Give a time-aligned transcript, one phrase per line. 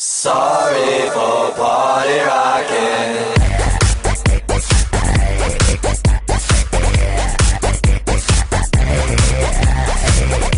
[0.00, 3.18] Sorry for party rocking.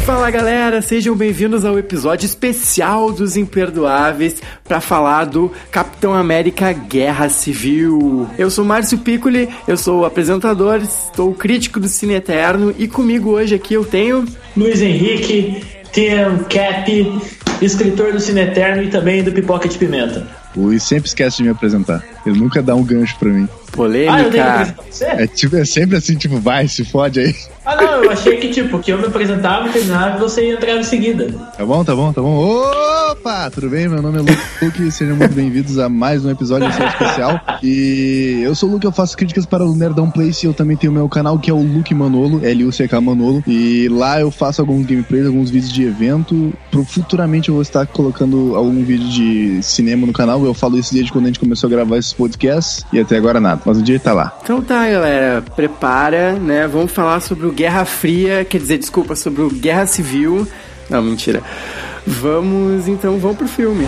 [0.04, 7.30] Fala galera, sejam bem-vindos ao episódio especial dos Imperdoáveis para falar do Capitão América Guerra
[7.30, 8.28] Civil.
[8.36, 10.82] Eu sou Márcio Piccoli, eu sou o apresentador,
[11.16, 17.49] sou crítico do Cine Eterno e comigo hoje aqui eu tenho Luiz Henrique, Tim Cap,
[17.60, 20.26] escritor do Cine Eterno e também do Pipoca de Pimenta.
[20.56, 22.02] Luiz sempre esquece de me apresentar.
[22.26, 23.48] Ele nunca dá um gancho pra mim.
[23.70, 24.14] Polêmica.
[24.14, 25.04] Ah, eu tenho que apresentar você?
[25.04, 27.34] É, tipo, é sempre assim, tipo, vai, se fode aí.
[27.64, 30.76] Ah, não, eu achei que, tipo, que eu me apresentava, terminava e você ia entrar
[30.76, 31.30] em seguida.
[31.56, 32.62] Tá bom, tá bom, tá bom.
[33.10, 33.88] Opa, tudo bem?
[33.88, 37.40] Meu nome é Luke e sejam muito bem-vindos a mais um episódio do seu especial.
[37.62, 40.76] E eu sou o Luke, eu faço críticas para o Nerdão Place e eu também
[40.76, 43.44] tenho meu canal que é o Luke Manolo, L-U-C-K Manolo.
[43.46, 46.52] E lá eu faço alguns gameplays, alguns vídeos de evento.
[46.70, 50.44] Pro, futuramente eu vou estar colocando algum vídeo de cinema no canal.
[50.44, 53.38] Eu falo isso desde quando a gente começou a gravar esses podcasts e até agora
[53.38, 53.59] nada.
[53.64, 54.36] Mas um dia tá lá.
[54.42, 56.66] Então tá, galera, prepara, né?
[56.66, 60.46] Vamos falar sobre o Guerra Fria, quer dizer, desculpa, sobre o Guerra Civil.
[60.88, 61.42] Não, mentira.
[62.06, 63.86] Vamos, então, vamos pro filme.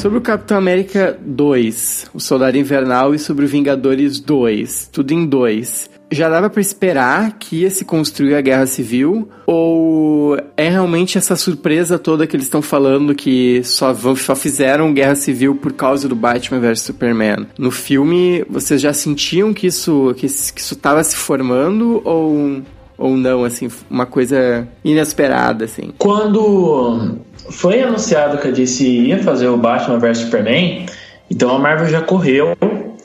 [0.00, 5.26] Sobre o Capitão América 2, o Soldado Invernal e sobre o Vingadores 2, tudo em
[5.26, 5.90] dois.
[6.10, 11.36] Já dava pra esperar que ia se construir a Guerra Civil ou é realmente essa
[11.36, 16.08] surpresa toda que eles estão falando que só, vão, só fizeram Guerra Civil por causa
[16.08, 17.46] do Batman vs Superman?
[17.58, 22.62] No filme, vocês já sentiam que isso que, que isso tava se formando ou
[23.00, 25.90] ou não, assim, uma coisa inesperada, assim?
[25.96, 27.16] Quando
[27.50, 30.86] foi anunciado que a DC ia fazer o Batman vs Superman,
[31.30, 32.56] então a Marvel já correu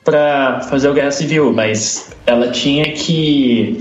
[0.04, 3.78] pra fazer o Guerra Civil, mas ela tinha que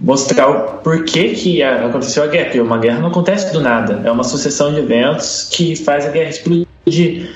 [0.00, 4.10] mostrar o porquê que aconteceu a guerra, porque uma guerra não acontece do nada, é
[4.10, 7.30] uma sucessão de eventos que faz a guerra explodir.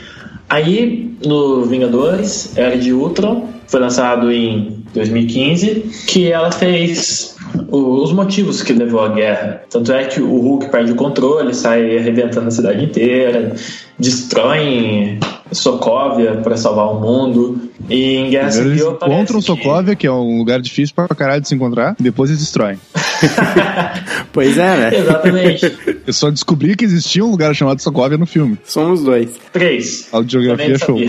[0.49, 7.37] Aí, no Vingadores, Era de Ultron, foi lançado em 2015, que ela fez
[7.71, 9.63] os motivos que levou à guerra.
[9.71, 13.55] Tanto é que o Hulk perde o controle, sai arrebentando a cidade inteira,
[13.99, 15.19] destrói
[15.53, 17.68] Sokovia para salvar o mundo.
[17.89, 21.09] E em Guerra Primeiro eles Civil encontram que- Sokovia, que é um lugar difícil pra
[21.09, 22.79] caralho de se encontrar, e depois eles destroem.
[24.33, 24.99] Pois é, né?
[24.99, 25.79] Exatamente.
[26.07, 28.59] Eu só descobri que existia um lugar chamado Sokovia no filme.
[28.65, 29.31] Somos dois.
[29.53, 30.09] Três.
[30.13, 30.99] A geografia é show.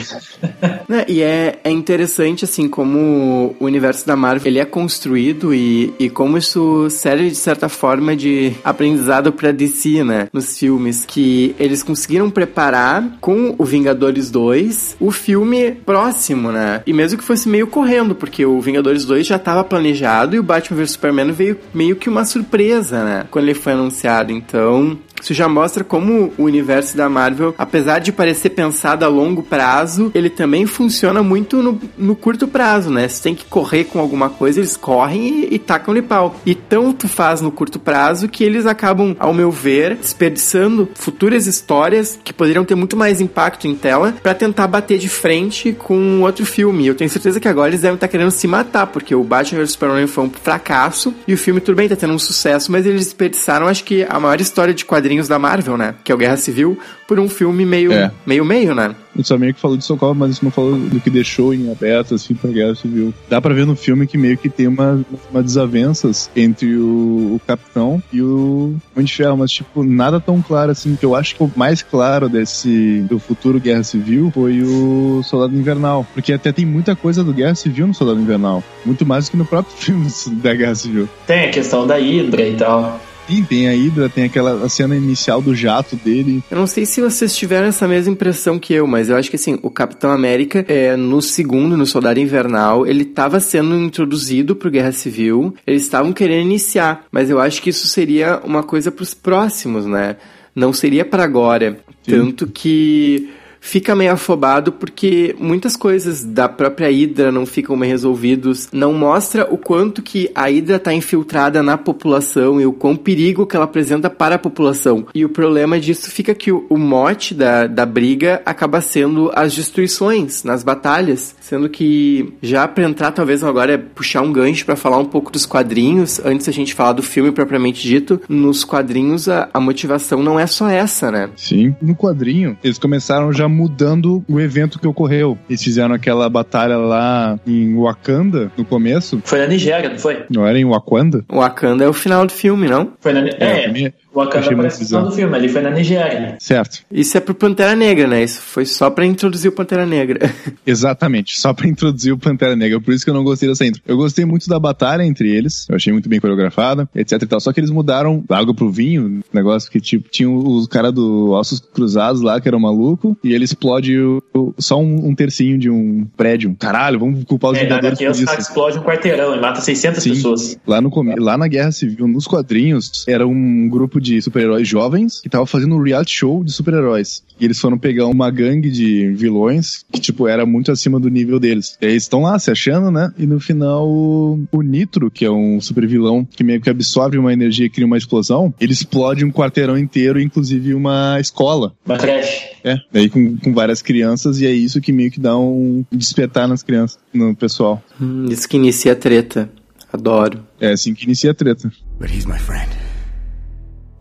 [0.88, 5.94] Né, e é, é interessante, assim, como o universo da Marvel ele é construído e,
[6.00, 10.28] e como isso serve, de certa forma, de aprendizado pra DC, né?
[10.34, 11.06] Nos filmes.
[11.06, 16.58] Que eles conseguiram preparar com o Vingadores 2 o filme próximo, né?
[16.85, 20.43] E mesmo que fosse meio correndo, porque o Vingadores 2 já estava planejado e o
[20.43, 23.25] Batman vs Superman veio meio que uma surpresa, né?
[23.29, 24.31] Quando ele foi anunciado.
[24.31, 29.44] Então, isso já mostra como o universo da Marvel, apesar de parecer pensado a longo
[29.44, 33.07] prazo, ele também funciona muito no, no curto prazo, né?
[33.07, 36.35] Se tem que correr com alguma coisa, eles correm e, e tacam-lhe pau.
[36.46, 42.19] E tanto faz no curto prazo que eles acabam, ao meu ver, desperdiçando futuras histórias
[42.24, 46.46] que poderiam ter muito mais impacto em tela pra tentar bater de frente com outro
[46.46, 46.88] filme.
[46.88, 49.72] Eu tenho certeza que agora eles devem estar querendo se matar, porque o Batman vs
[49.72, 53.06] Superman foi um fracasso e o filme, tudo bem, tá tendo um sucesso, mas eles
[53.06, 55.95] desperdiçaram, acho que, a maior história de quadrinhos da Marvel, né?
[56.03, 56.77] Que é o Guerra Civil,
[57.07, 58.11] por um filme meio É.
[58.25, 58.95] meio, meio, né?
[59.13, 61.53] A gente só meio que falou de Sokovia, mas isso não falou do que deixou
[61.53, 63.13] em aberto, assim, pra Guerra Civil.
[63.29, 67.41] Dá pra ver no filme que meio que tem uma, uma desavenças entre o, o
[67.45, 71.35] Capitão e o Homem de Ferro, mas, tipo, nada tão claro, assim, que eu acho
[71.35, 76.51] que o mais claro desse, do futuro Guerra Civil foi o Soldado Invernal, porque até
[76.51, 79.75] tem muita coisa do Guerra Civil no Soldado Invernal, muito mais do que no próprio
[79.77, 80.07] filme
[80.41, 81.09] da Guerra Civil.
[81.25, 82.99] Tem a questão da Hydra e tal.
[83.29, 87.00] Sim, tem a Hydra, tem aquela cena inicial do jato dele, Eu não sei se
[87.00, 90.66] vocês tiveram essa mesma impressão que eu, mas eu acho que assim, o Capitão América,
[90.67, 96.12] é, no segundo, no Soldado Invernal, ele estava sendo introduzido pro Guerra Civil, eles estavam
[96.12, 100.15] querendo iniciar, mas eu acho que isso seria uma coisa pros próximos, né?
[100.56, 101.80] Não seria para agora.
[102.03, 102.12] Sim.
[102.12, 108.69] Tanto que fica meio afobado porque muitas coisas da própria Hydra não ficam bem resolvidos,
[108.71, 113.45] não mostra o quanto que a Hydra está infiltrada na população e o quão perigo
[113.45, 115.06] que ela apresenta para a população.
[115.13, 119.53] E o problema disso fica que o, o mote da, da briga acaba sendo as
[119.53, 124.75] destruições nas batalhas, sendo que já para entrar talvez agora é puxar um gancho para
[124.75, 129.27] falar um pouco dos quadrinhos, antes a gente falar do filme propriamente dito, nos quadrinhos
[129.27, 131.29] a, a motivação não é só essa, né?
[131.35, 131.75] Sim.
[131.81, 135.38] No quadrinho, eles começaram já mudando o evento que ocorreu.
[135.50, 139.22] Eles fizeram aquela batalha lá em Wakanda, no começo.
[139.25, 140.24] Foi na Nigéria, não foi?
[140.30, 141.25] Não era em Wakanda?
[141.31, 142.94] Wakanda é o final do filme, não?
[143.00, 145.06] Foi na pra É, mim- o Wakanda final bizarro.
[145.07, 146.35] do filme, ali foi na Nigéria.
[146.39, 146.79] Certo.
[146.91, 148.23] Isso é pro Pantera Negra, né?
[148.23, 150.19] Isso foi só pra introduzir o Pantera Negra.
[150.65, 153.81] Exatamente, só pra introduzir o Pantera Negra, por isso que eu não gostei dessa intro.
[153.88, 157.39] Eu gostei muito da batalha entre eles, eu achei muito bem coreografada, etc e tal,
[157.39, 161.31] só que eles mudaram da água pro vinho, negócio que tipo, tinha o cara do
[161.31, 165.15] Ossos Cruzados lá, que era o maluco, e ele explode o- o- só um, um
[165.15, 166.55] tercinho de um prédio.
[166.59, 168.25] Caralho, vamos culpar os É, Vingadores aqui por os isso.
[168.27, 170.09] caras explodem um quarteirão e mata 600 Sim.
[170.12, 170.57] pessoas.
[170.65, 175.30] Lá, no, lá na Guerra Civil, nos quadrinhos, era um grupo de super-heróis jovens que
[175.30, 177.24] tava fazendo um reality show de super-heróis.
[177.40, 181.40] E eles foram pegar uma gangue de vilões que, tipo, era muito acima do nível
[181.40, 181.78] deles.
[181.81, 183.13] E aí eles estão lá se achando, né?
[183.18, 187.31] E no final, o, o Nitro, que é um super-vilão que meio que absorve uma
[187.31, 191.74] energia e cria uma explosão, ele explode um quarteirão inteiro, inclusive uma escola.
[191.86, 192.50] Uma creche.
[192.63, 196.48] É, daí com, com várias crianças, e é isso que meio que dá um despertar
[196.48, 197.81] nas crianças, no pessoal.
[198.01, 199.50] Hum, Isso que inicia a treta.
[199.92, 200.46] Adoro.
[200.60, 201.72] É assim que inicia a treta.
[202.00, 202.69] But he's my friend.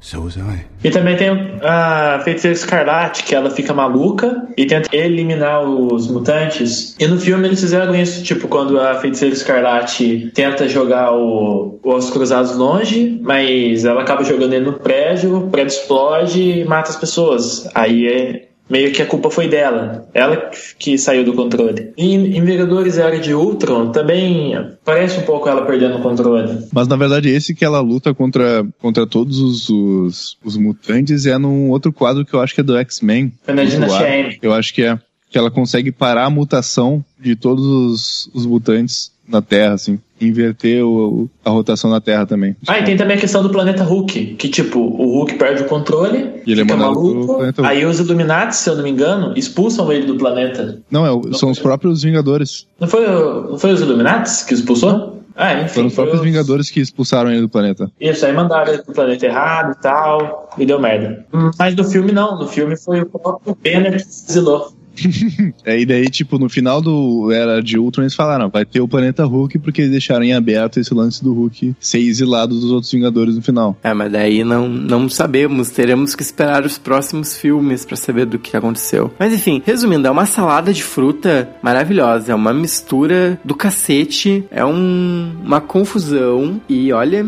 [0.01, 0.65] So was I.
[0.85, 1.29] E também tem
[1.63, 6.95] a Feiticeira Escarlate, que ela fica maluca e tenta eliminar os mutantes.
[6.99, 12.11] E no filme eles fizeram isso, tipo, quando a Feiticeira Escarlate tenta jogar o, os
[12.11, 16.97] cruzados longe, mas ela acaba jogando ele no prédio, o prédio explode e mata as
[16.97, 17.69] pessoas.
[17.75, 18.48] Aí é.
[18.69, 20.09] Meio que a culpa foi dela.
[20.13, 21.93] Ela que saiu do controle.
[21.97, 24.55] E em Vingadores Era de Ultron também
[24.85, 26.67] parece um pouco ela perdendo o controle.
[26.73, 31.39] Mas na verdade, esse que ela luta contra, contra todos os, os, os mutantes é
[31.39, 33.33] num outro quadro que eu acho que é do X-Men.
[33.43, 34.39] Foi na Dinastia.
[34.43, 34.99] Eu acho que é.
[35.31, 39.99] Que ela consegue parar a mutação de todos os, os mutantes na Terra, assim.
[40.21, 42.57] Inverter o, a rotação na Terra também.
[42.67, 45.67] Ah, e tem também a questão do planeta Hulk, que tipo, o Hulk perde o
[45.67, 49.33] controle, E ele é fica pro maluco, aí os Illuminati, se eu não me engano,
[49.37, 50.81] expulsam ele do planeta.
[50.91, 52.67] Não, é, o- são os próprios Vingadores.
[52.81, 55.17] Não foi, não foi os Illuminati que expulsou?
[55.41, 55.69] Ah, enfim.
[55.75, 57.89] Foram os próprios os- Vingadores que expulsaram ele do planeta.
[58.01, 61.25] Isso, aí mandaram ele pro planeta errado e tal, e deu merda.
[61.57, 64.73] Mas no filme não, no filme foi o próprio Banner que se exilou.
[65.65, 68.89] É, e daí, tipo, no final do Era de Ultron, eles falaram, vai ter o
[68.89, 72.91] planeta Hulk, porque eles deixaram em aberto esse lance do Hulk ser exilado dos outros
[72.91, 73.77] Vingadores no final.
[73.83, 75.71] É, mas daí não, não sabemos.
[75.71, 79.13] Teremos que esperar os próximos filmes pra saber do que aconteceu.
[79.19, 82.33] Mas enfim, resumindo, é uma salada de fruta maravilhosa.
[82.33, 84.45] É uma mistura do cacete.
[84.51, 86.61] É um, uma confusão.
[86.69, 87.27] E olha,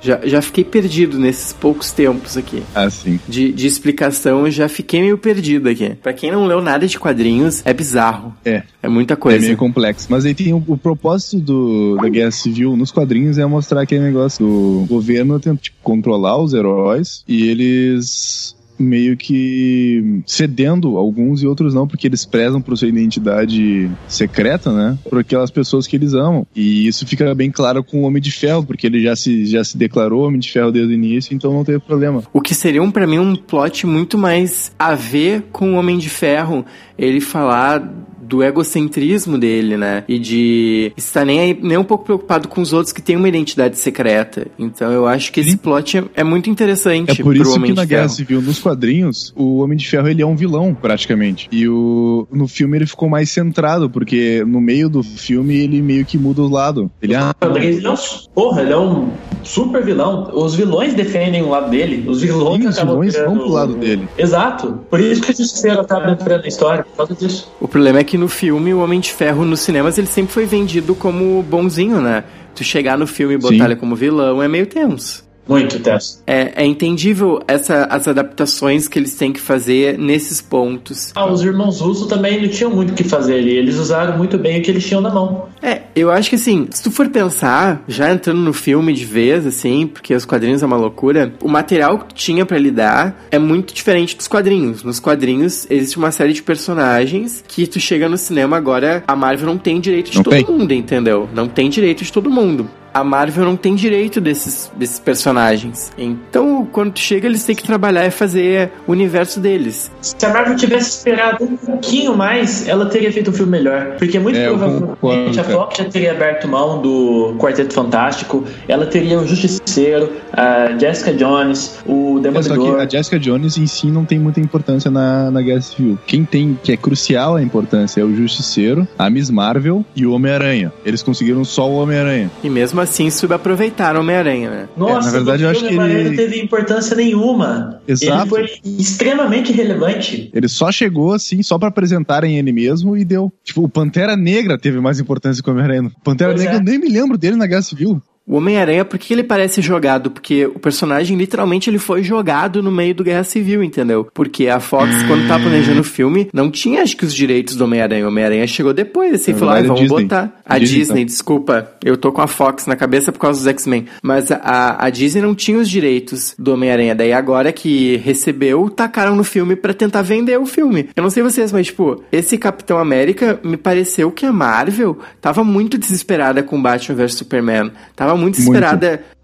[0.00, 2.62] já, já fiquei perdido nesses poucos tempos aqui.
[2.74, 3.18] Assim.
[3.28, 5.94] De, de explicação, já fiquei meio perdido aqui.
[6.02, 8.34] Pra quem não leu nada de quadrinhos, é bizarro.
[8.44, 8.62] É.
[8.82, 9.38] É muita É coisa.
[9.40, 10.06] meio complexo.
[10.10, 14.02] Mas aí tem o, o propósito do, da Guerra Civil nos quadrinhos é mostrar aquele
[14.04, 21.46] negócio do governo tentando tipo, controlar os heróis e eles meio que cedendo alguns e
[21.46, 24.98] outros não, porque eles prezam por sua identidade secreta, né?
[25.08, 26.46] Por aquelas pessoas que eles amam.
[26.54, 29.64] E isso fica bem claro com o Homem de Ferro, porque ele já se, já
[29.64, 32.22] se declarou Homem de Ferro desde o início, então não teve problema.
[32.32, 35.98] O que seria, um, pra mim, um plot muito mais a ver com o Homem
[35.98, 36.64] de Ferro.
[36.96, 37.82] Ele falar
[38.28, 40.04] do egocentrismo dele, né?
[40.08, 43.28] E de estar nem, aí- nem um pouco preocupado com os outros que têm uma
[43.28, 44.46] identidade secreta.
[44.58, 47.70] Então eu acho que esse plot é, é muito interessante É por pro isso Homem
[47.72, 48.08] que na Guerra.
[48.08, 51.48] Civil, nos quadrinhos, o Homem de Ferro ele é um vilão, praticamente.
[51.50, 56.04] E o, no filme ele ficou mais centrado, porque no meio do filme ele meio
[56.04, 56.90] que muda o lado.
[57.00, 57.94] Ele, ah, Ele é um,
[58.34, 59.08] porra, ele é um
[59.42, 60.30] super vilão.
[60.32, 62.08] Os vilões defendem o lado dele.
[62.08, 64.08] Os vilões Sim, os vilões vão pro lado dele.
[64.16, 64.80] Exato.
[64.90, 67.52] Por isso que o Justiceiro acaba entrando na história, por causa disso.
[67.60, 70.46] O problema é que no filme, o Homem de Ferro nos cinemas, ele sempre foi
[70.46, 72.24] vendido como bonzinho, né?
[72.54, 73.64] Tu chegar no filme e botar Sim.
[73.64, 75.27] ele como vilão é meio tenso.
[75.48, 76.22] Muito tenso.
[76.26, 81.12] É, é entendível essa, as adaptações que eles têm que fazer nesses pontos.
[81.14, 83.56] Ah, os irmãos Russo também não tinham muito o que fazer ali.
[83.56, 85.46] Eles usaram muito bem o que eles tinham na mão.
[85.62, 89.46] É, eu acho que assim, se tu for pensar, já entrando no filme de vez,
[89.46, 93.38] assim, porque os quadrinhos é uma loucura, o material que tu tinha pra lidar é
[93.38, 94.82] muito diferente dos quadrinhos.
[94.84, 99.46] Nos quadrinhos existe uma série de personagens que tu chega no cinema agora, a Marvel
[99.46, 100.44] não tem direito de Não todo tem.
[100.44, 101.28] mundo, entendeu?
[101.34, 102.68] Não tem direito de todo mundo.
[102.98, 105.92] A Marvel não tem direito desses, desses personagens.
[105.96, 109.88] Então, quando tu chega, eles têm que trabalhar e fazer o universo deles.
[110.00, 113.94] Se a Marvel tivesse esperado um pouquinho mais, ela teria feito um filme melhor.
[113.98, 115.44] Porque muito É, provavelmente concordo, a.
[115.44, 118.42] Fox já teria aberto mão do Quarteto Fantástico.
[118.66, 122.80] Ela teria o Justiceiro, a Jessica Jones, o É, só que Demolidor.
[122.80, 125.96] a Jessica Jones em si não tem muita importância na, na Guerra Civil.
[126.04, 130.12] Quem tem, que é crucial a importância, é o Justiceiro, a Miss Marvel e o
[130.12, 130.72] Homem-Aranha.
[130.84, 132.28] Eles conseguiram só o Homem-Aranha.
[132.42, 134.68] E mesmo assim subaproveitaram o Homem-Aranha, né?
[134.76, 137.80] Nossa, É, na verdade, eu acho que Homem-Aranha ele- não teve importância nenhuma.
[137.86, 138.36] Exato.
[138.38, 140.30] Ele foi extremamente relevante.
[140.34, 143.32] Ele só chegou assim, só pra apresentarem ele mesmo e deu.
[143.44, 145.82] Tipo, o Pantera Negra teve mais importância que o Homem-Aranha.
[145.96, 146.60] O Pantera Pois Negra, é.
[146.60, 148.00] eu nem me lembro dele na Guerra Civil.
[148.28, 150.10] O Homem-Aranha, por que ele parece jogado?
[150.10, 154.06] Porque o personagem, literalmente, ele foi jogado no meio do Guerra Civil, entendeu?
[154.12, 157.64] Porque a Fox, quando tava planejando o filme, não tinha, acho que, os direitos do
[157.64, 158.04] Homem-Aranha.
[158.04, 160.02] O Homem-Aranha chegou depois, assim, Na falou, ah, verdade, vamos Disney.
[160.02, 160.40] botar.
[160.44, 161.06] A Disney, Disney, então.
[161.06, 161.70] desculpa.
[161.82, 163.86] Eu tô com a Fox na cabeça por causa dos X-Men.
[164.02, 166.94] Mas a, a Disney não tinha os direitos do Homem-Aranha.
[166.94, 170.90] Daí agora que recebeu, tacaram no filme pra tentar vender o filme.
[170.94, 175.42] Eu não sei vocês, mas, tipo, esse Capitão América, me pareceu que a Marvel tava
[175.42, 177.72] muito desesperada com Batman vs Superman.
[177.96, 179.17] Tava muito desesperada Muito.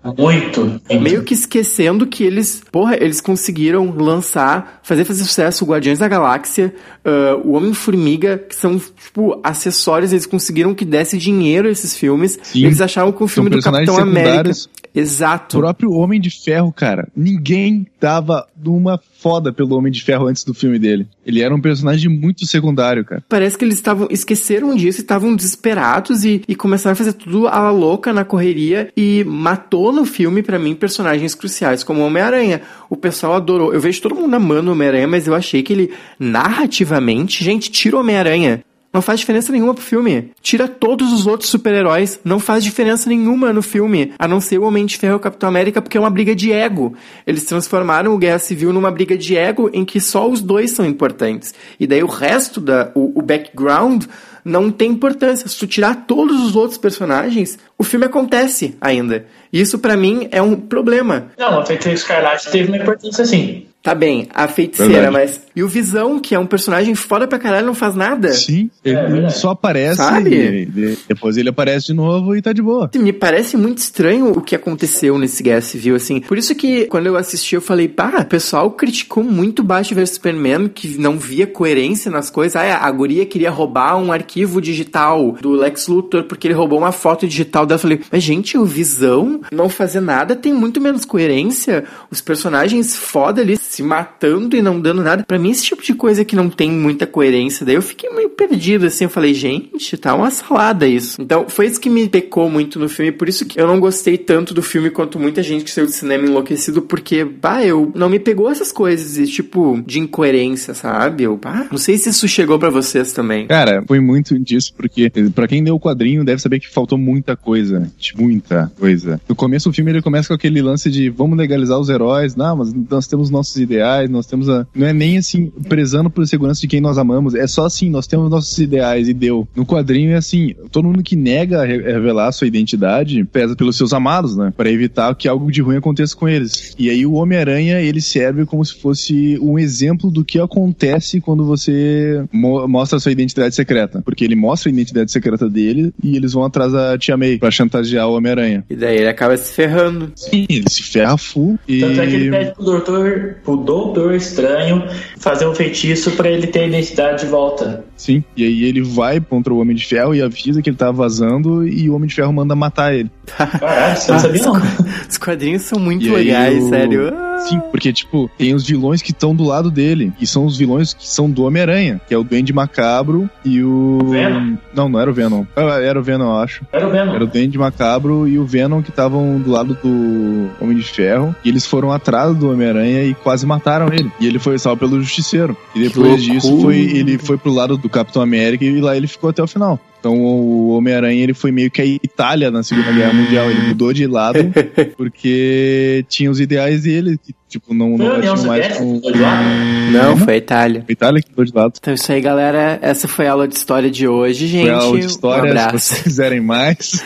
[1.00, 6.06] Meio que esquecendo que eles, porra, eles conseguiram lançar, fazer fazer sucesso o Guardiões da
[6.06, 11.96] Galáxia, ah, o Homem-Formiga, que são, tipo, acessórios, eles conseguiram que desse dinheiro a esses
[11.96, 12.38] filmes.
[12.42, 12.64] Sim.
[12.64, 14.30] Eles achavam que o filme do personagens Capitão América.
[14.30, 14.64] secundários.
[14.64, 15.58] O Exato.
[15.58, 17.08] próprio Homem de Ferro, cara.
[17.16, 21.06] Ninguém dava uma foda pelo Homem de Ferro antes do filme dele.
[21.26, 23.24] Ele era um personagem muito secundário, cara.
[23.28, 27.48] Parece que eles estavam esqueceram disso, e estavam desesperados e, e começaram a fazer tudo
[27.48, 32.06] à la louca na correria e matou no filme, pra mim, personagens cruciais, como o
[32.06, 32.62] Homem-Aranha.
[32.90, 33.72] O pessoal adorou.
[33.72, 37.96] Eu vejo todo mundo amando o Homem-Aranha, mas eu achei que ele, narrativamente, gente, tira
[37.96, 38.64] o Homem-Aranha.
[38.94, 40.30] Não faz diferença nenhuma pro filme.
[40.40, 42.20] Tira todos os outros super-heróis.
[42.24, 44.12] Não faz diferença nenhuma no filme.
[44.16, 46.32] A não ser o Homem de Ferro e o Capitão América, porque é uma briga
[46.32, 46.94] de ego.
[47.26, 50.86] Eles transformaram o Guerra Civil numa briga de ego em que só os dois são
[50.86, 51.52] importantes.
[51.80, 52.92] E daí o resto da.
[52.94, 54.04] o, o background
[54.44, 55.48] não tem importância.
[55.48, 59.26] Se tu tirar todos os outros personagens, o filme acontece ainda.
[59.52, 61.28] Isso pra mim é um problema.
[61.38, 63.66] Não, a Feiticeira Escarlate teve uma importância sim.
[63.84, 65.12] Tá bem, a feiticeira, Verdade.
[65.12, 65.40] mas.
[65.54, 68.32] E o Visão, que é um personagem foda pra caralho, não faz nada.
[68.32, 69.36] Sim, ele verdade.
[69.36, 70.34] só aparece Sabe?
[70.34, 72.90] e, e depois ele aparece de novo e tá de boa.
[72.94, 76.20] Me parece muito estranho o que aconteceu nesse Guerra Civil, assim.
[76.20, 80.10] Por isso que, quando eu assisti, eu falei, pá, o pessoal criticou muito Batman vs
[80.14, 82.56] Superman, que não via coerência nas coisas.
[82.56, 86.90] Ah, a guria queria roubar um arquivo digital do Lex Luthor, porque ele roubou uma
[86.90, 87.78] foto digital dela.
[87.78, 91.84] Eu falei, mas gente, o Visão não fazer nada tem muito menos coerência.
[92.10, 95.24] Os personagens foda ali se matando e não dando nada.
[95.24, 97.64] Pra mim, esse tipo de coisa que não tem muita coerência.
[97.64, 99.04] Daí eu fiquei meio perdido, assim.
[99.04, 101.20] Eu falei, gente, tá uma salada isso.
[101.20, 103.12] Então, foi isso que me pecou muito no filme.
[103.12, 105.92] Por isso que eu não gostei tanto do filme quanto muita gente que saiu do
[105.92, 111.24] cinema enlouquecido, porque, bah, eu não me pegou essas coisas, e, tipo, de incoerência, sabe?
[111.24, 113.46] Eu, bah, não sei se isso chegou pra vocês também.
[113.46, 117.36] Cara, foi muito disso, porque pra quem leu o quadrinho deve saber que faltou muita
[117.36, 117.53] coisa.
[117.98, 119.20] Tipo, Muita coisa.
[119.28, 122.34] No começo do filme ele começa com aquele lance de vamos legalizar os heróis.
[122.36, 124.66] Não, mas nós temos nossos ideais, nós temos a.
[124.74, 127.34] Não é nem assim, prezando por segurança de quem nós amamos.
[127.34, 129.46] É só assim, nós temos nossos ideais e deu.
[129.54, 134.36] No quadrinho é assim, todo mundo que nega revelar sua identidade pesa pelos seus amados,
[134.36, 134.52] né?
[134.56, 136.74] Pra evitar que algo de ruim aconteça com eles.
[136.78, 141.44] E aí o Homem-Aranha, ele serve como se fosse um exemplo do que acontece quando
[141.44, 144.02] você mo- mostra sua identidade secreta.
[144.04, 147.50] Porque ele mostra a identidade secreta dele e eles vão atrás da Tia May pra
[147.50, 148.64] chantagear o Homem-Aranha.
[148.70, 150.10] E daí ele acaba se ferrando.
[150.16, 151.80] Sim, ele se ferra full e...
[151.80, 154.82] Tanto é que ele pede pro doutor, pro doutor estranho
[155.18, 157.84] fazer um feitiço pra ele ter a identidade de volta.
[157.98, 160.90] Sim, e aí ele vai contra o Homem de Ferro e avisa que ele tá
[160.90, 163.10] vazando e o Homem de Ferro manda matar ele.
[163.36, 164.62] Caralho, você não sabia os não.
[165.10, 167.12] Os quadrinhos são muito E legais, o- sério.
[167.40, 170.94] Sim, porque, tipo, tem os vilões que estão do lado dele, que são os vilões
[170.94, 173.98] que são do Homem-Aranha, que é o Duende Macabro e o...
[174.10, 174.56] Venom?
[174.74, 175.44] Não, não era o Venom.
[175.56, 176.64] Ah, Era o Venom, eu acho.
[176.72, 177.14] Era o Venom.
[177.14, 181.34] Era o Duende Macabro e o Venom que estavam do lado do Homem de Ferro.
[181.44, 184.10] E eles foram atrás do Homem-Aranha e quase mataram ele.
[184.20, 185.56] E ele foi salvo pelo Justiceiro.
[185.74, 189.30] E depois disso, foi, ele foi pro lado do Capitão América e lá ele ficou
[189.30, 189.78] até o final.
[190.04, 193.50] Então o Homem-Aranha ele foi meio que a Itália na Segunda Guerra Mundial.
[193.50, 194.38] Ele mudou de lado
[194.98, 198.74] porque tinha os ideais dele, que tipo, não, a não tinham mais com.
[198.74, 199.44] que mudou de lado?
[199.92, 200.84] Não, foi a Itália.
[200.88, 201.72] A Itália que mudou de lado.
[201.78, 202.78] Então isso aí, galera.
[202.82, 204.62] Essa foi a aula de história de hoje, gente.
[204.62, 205.78] Foi a aula de história, um se abraço.
[205.78, 206.76] vocês quiserem mais.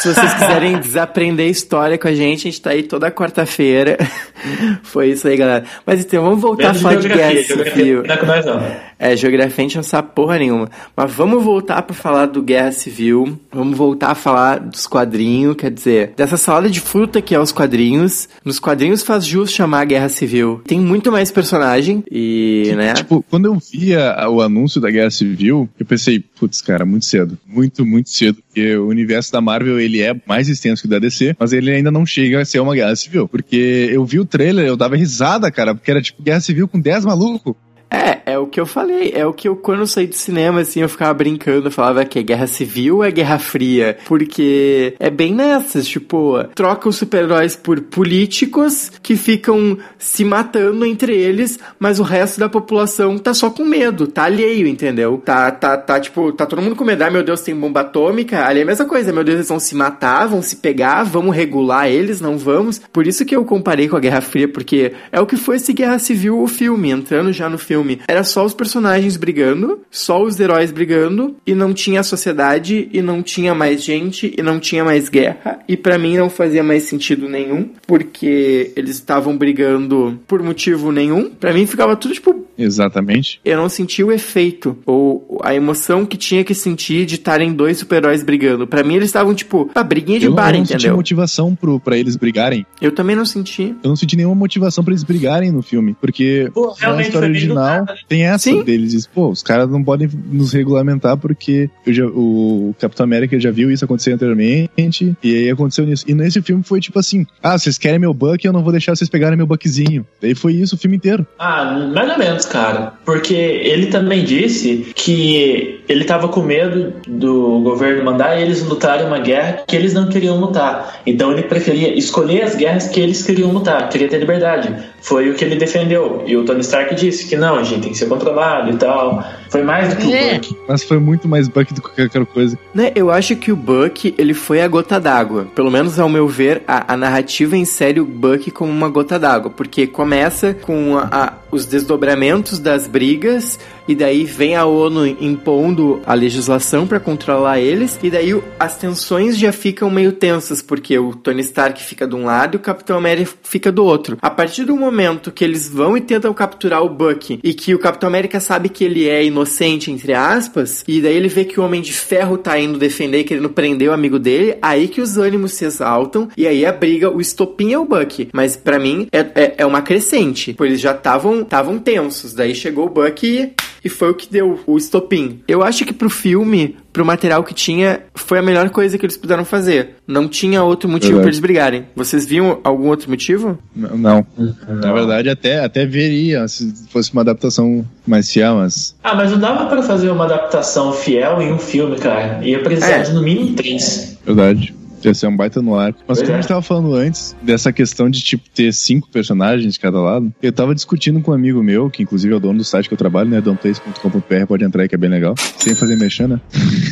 [0.00, 3.98] Se vocês quiserem desaprender história com a gente, a gente tá aí toda quarta-feira.
[4.84, 5.64] Foi isso aí, galera.
[5.84, 8.02] Mas então, vamos voltar a Menos falar de guerra geografia, geografia civil.
[8.04, 8.88] não é com nós não.
[9.00, 10.68] É, geografia a gente não sabe porra nenhuma.
[10.96, 13.38] Mas vamos voltar pra falar do Guerra Civil.
[13.52, 17.52] Vamos voltar a falar dos quadrinhos, quer dizer, dessa salada de fruta que é os
[17.52, 18.28] quadrinhos.
[18.44, 20.60] Nos quadrinhos faz jus chamar Guerra Civil.
[20.66, 22.94] Tem muito mais personagem e, né?
[22.94, 27.38] Tipo, quando eu via o anúncio da Guerra Civil, eu pensei, putz, cara, muito cedo.
[27.46, 28.38] Muito, muito cedo.
[28.46, 31.70] Porque o universo da Marvel, ele é mais extenso que o da DC, mas ele
[31.70, 33.28] ainda não chega a ser uma Guerra Civil.
[33.28, 36.80] Porque eu vi o trailer, eu dava risada, cara, porque era tipo Guerra Civil com
[36.80, 37.54] 10 malucos.
[37.90, 39.12] É, é o que eu falei.
[39.14, 41.68] É o que eu, quando eu saí do cinema, assim, eu ficava brincando.
[41.68, 43.96] Eu falava que é guerra civil ou é guerra fria?
[44.06, 51.16] Porque é bem nessas, tipo, troca os super-heróis por políticos que ficam se matando entre
[51.16, 55.20] eles, mas o resto da população tá só com medo, tá alheio, entendeu?
[55.24, 57.02] Tá, tá, tá, tipo, tá todo mundo com medo.
[57.02, 58.44] Ah, meu Deus, tem bomba atômica.
[58.44, 59.12] Ali é a mesma coisa.
[59.12, 62.80] Meu Deus, eles vão se matar, vão se pegar, vamos regular eles, não vamos.
[62.92, 65.72] Por isso que eu comparei com a Guerra Fria, porque é o que foi esse
[65.72, 67.77] Guerra Civil, o filme, entrando já no filme.
[68.06, 73.22] Era só os personagens brigando, só os heróis brigando, e não tinha sociedade, e não
[73.22, 75.60] tinha mais gente, e não tinha mais guerra.
[75.68, 81.30] E para mim não fazia mais sentido nenhum, porque eles estavam brigando por motivo nenhum.
[81.30, 82.46] Para mim ficava tudo tipo.
[82.56, 83.40] Exatamente.
[83.44, 87.78] Eu não senti o efeito, ou a emoção que tinha que sentir de estarem dois
[87.78, 88.66] super-heróis brigando.
[88.66, 90.80] Para mim eles estavam tipo, a briguinha de eu, bar, eu não entendeu?
[90.80, 92.66] senti motivação pro, pra eles brigarem.
[92.80, 93.74] Eu também não senti.
[93.82, 95.96] Eu não senti nenhuma motivação pra eles brigarem no filme.
[96.00, 97.67] Porque Pô, na realmente história foi bem do original
[98.08, 98.62] tem essa Sim.
[98.62, 98.92] deles.
[98.92, 103.50] diz, Pô, os caras não podem nos regulamentar porque eu já- o Capitão América já
[103.50, 105.16] viu isso acontecer anteriormente.
[105.22, 106.04] E aí aconteceu nisso.
[106.08, 108.94] E nesse filme foi tipo assim: ah, vocês querem meu buck, eu não vou deixar
[108.94, 110.06] vocês pegarem meu buckzinho.
[110.20, 111.26] Daí foi isso o filme inteiro.
[111.38, 112.92] Ah, mais ou menos, cara.
[113.04, 119.18] Porque ele também disse que ele tava com medo do governo mandar eles lutarem uma
[119.18, 121.00] guerra que eles não queriam lutar.
[121.06, 124.74] Então ele preferia escolher as guerras que eles queriam lutar, queria ter liberdade.
[125.00, 126.24] Foi o que ele defendeu.
[126.26, 129.22] E o Tony Stark disse que não, a gente tem que ser controlado e tal.
[129.50, 130.32] Foi mais do que É.
[130.32, 130.56] o Buck.
[130.68, 132.58] Mas foi muito mais buck do que qualquer coisa.
[132.74, 135.46] Né, eu acho que o Buck, ele foi a gota d'água.
[135.54, 139.50] Pelo menos ao meu ver, a, a narrativa insere o Buck como uma gota d'água.
[139.50, 143.58] Porque começa com a- a- os desdobramentos das brigas,
[143.88, 149.38] e daí vem a ONU impondo a legislação pra controlar eles, e daí as tensões
[149.38, 152.98] já ficam meio tensas, porque o Tony Stark fica de um lado e o Capitão
[152.98, 154.18] América fica do outro.
[154.20, 157.78] A partir do momento que eles vão e tentam capturar o Buck, e que o
[157.78, 161.64] Capitão América sabe que ele é inocente, entre aspas, e daí ele vê que o
[161.64, 165.52] Homem de Ferro tá indo defender, querendo prender o amigo dele, aí que os ânimos
[165.52, 168.28] se exaltam, e aí a briga, o estopim é o Buck.
[168.32, 172.54] Mas pra mim é, é, é uma crescente, pois eles já estavam estavam tensos, daí
[172.54, 173.52] chegou o Buck e,
[173.84, 175.40] e foi o que deu o estopim.
[175.48, 179.16] Eu acho que pro filme, pro material que tinha, foi a melhor coisa que eles
[179.16, 179.90] puderam fazer.
[180.06, 181.86] Não tinha outro motivo pra eles brigarem.
[181.94, 183.58] Vocês viam algum outro motivo?
[183.76, 184.26] N- Não.
[184.68, 188.94] Na verdade, até, até veria se fosse uma adaptação mais fiel, mas.
[189.02, 192.40] Ah, mas não dava pra fazer uma adaptação fiel em um filme, cara.
[192.46, 193.02] Ia precisar É.
[193.02, 194.18] de no mínimo três.
[194.24, 194.74] Verdade.
[195.04, 195.94] Ia ser um baita no ar.
[196.06, 196.34] Mas Pois como é.
[196.34, 200.32] a gente tava falando antes, dessa questão de, tipo, ter cinco personagens de cada lado,
[200.42, 202.94] eu tava discutindo com um amigo meu, que inclusive é o dono do site que
[202.94, 203.40] eu trabalho, né?
[203.40, 205.34] domplace.com.br, pode entrar aí que é bem legal.
[205.56, 206.40] Sem fazer mexer, né?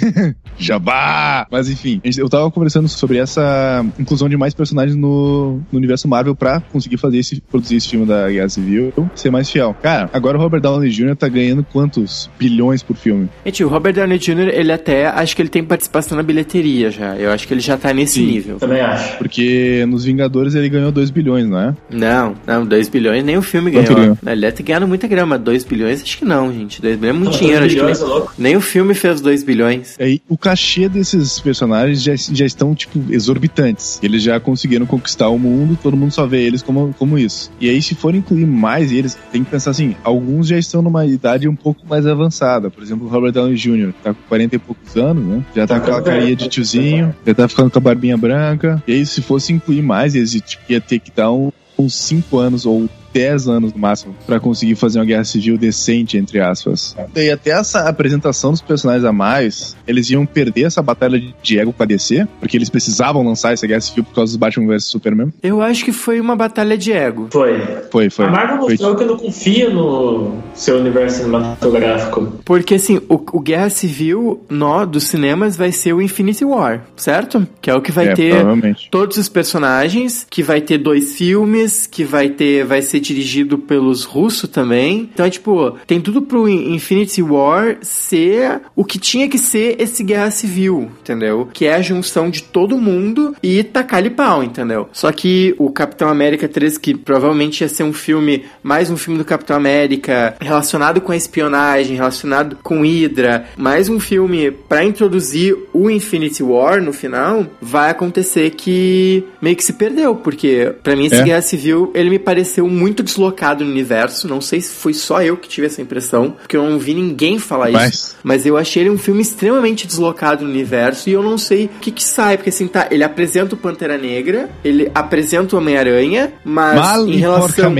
[0.59, 1.47] Jabá!
[1.51, 6.35] Mas enfim, eu tava conversando sobre essa inclusão de mais personagens no, no universo Marvel
[6.35, 9.75] pra conseguir fazer esse, produzir esse filme da Guerra Civil ser mais fiel.
[9.83, 11.17] Cara, agora o Robert Downey Jr.
[11.17, 13.29] tá ganhando quantos bilhões por filme?
[13.45, 17.17] Gente, o Robert Downey Jr., ele até, acho que ele tem participação na bilheteria já.
[17.17, 18.27] Eu acho que ele já tá nesse Sim.
[18.27, 18.57] nível.
[18.59, 19.19] Também acho.
[19.19, 21.75] Porque nos Vingadores ele ganhou 2 bilhões, não é?
[21.91, 24.01] Não, não, 2 bilhões nem o filme Quanto ganhou.
[24.01, 24.19] ganhou?
[24.27, 25.39] Ele deve ter ganhado muita grama.
[25.39, 26.81] 2 bilhões, acho que não, gente.
[26.81, 27.61] 2 bilhões é muito Não, dinheiro.
[27.61, 28.33] dois Acho que bilhões, nem, é louco.
[28.39, 29.97] nem o filme fez 2 bilhões.
[29.99, 33.99] Aí, o cachê desses personagens já, já estão, tipo, exorbitantes.
[34.03, 37.51] Eles já conseguiram conquistar o mundo, todo mundo só vê eles como, como isso.
[37.61, 41.05] E aí, se for incluir mais eles, tem que pensar assim: alguns já estão numa
[41.07, 42.71] idade um pouco mais avançada.
[42.71, 45.45] Por exemplo, o Robert Downey Jr., que tá com 40 e poucos anos, né?
[45.55, 48.83] Já tá Tá com aquela carinha de tiozinho, já tá ficando com a barbinha branca.
[48.87, 52.67] E aí, se fosse incluir mais, tipo, ia ter que dar um- uns 5 anos
[52.67, 56.95] ou 10 anos no máximo pra conseguir fazer uma guerra civil decente, entre aspas.
[57.15, 61.73] E até essa apresentação dos personagens a mais, eles iam perder essa batalha de ego
[61.73, 64.85] com a DC, porque eles precisavam lançar essa guerra civil por causa dos Batman vs
[64.85, 65.33] Superman.
[65.43, 67.29] Eu acho que foi uma batalha de ego.
[67.33, 67.59] Foi.
[67.91, 68.27] Foi, foi.
[68.27, 68.71] A Marvel foi.
[68.71, 72.33] mostrou que não confia no seu universo cinematográfico.
[72.45, 77.47] Porque, assim, o, o Guerra Civil nó dos cinemas vai ser o Infinity War, certo?
[77.61, 78.45] Que é o que vai É, ter
[78.91, 84.05] todos os personagens, que vai ter dois filmes, que vai ter, vai ser dirigido pelos
[84.05, 85.09] russos também.
[85.13, 89.77] Então, é tipo, tem tudo pro In- Infinity War ser o que tinha que ser
[89.81, 91.49] esse Guerra Civil, entendeu?
[91.53, 94.89] Que é a junção de todo mundo e tacar-lhe pau, entendeu?
[94.93, 99.19] Só que o Capitão América 3, que provavelmente ia ser um filme, mais um filme
[99.19, 105.57] do Capitão América, relacionado com a espionagem, relacionado com Hydra, mais um filme pra introduzir
[105.73, 111.07] o Infinity War no final, vai acontecer que meio que se perdeu, porque pra mim
[111.07, 111.23] esse É.
[111.25, 115.37] Guerra Civil, ele me pareceu muito deslocado no universo, não sei se foi só eu
[115.37, 118.83] que tive essa impressão, porque eu não vi ninguém falar Mas- isso, mas eu achei
[118.83, 122.37] ele um filme extremamente deslocado no universo e eu não sei o que que sai,
[122.37, 127.17] porque assim, tá, ele apresenta o Pantera Negra, ele apresenta o Homem-Aranha, mas Mal em
[127.17, 127.75] relação...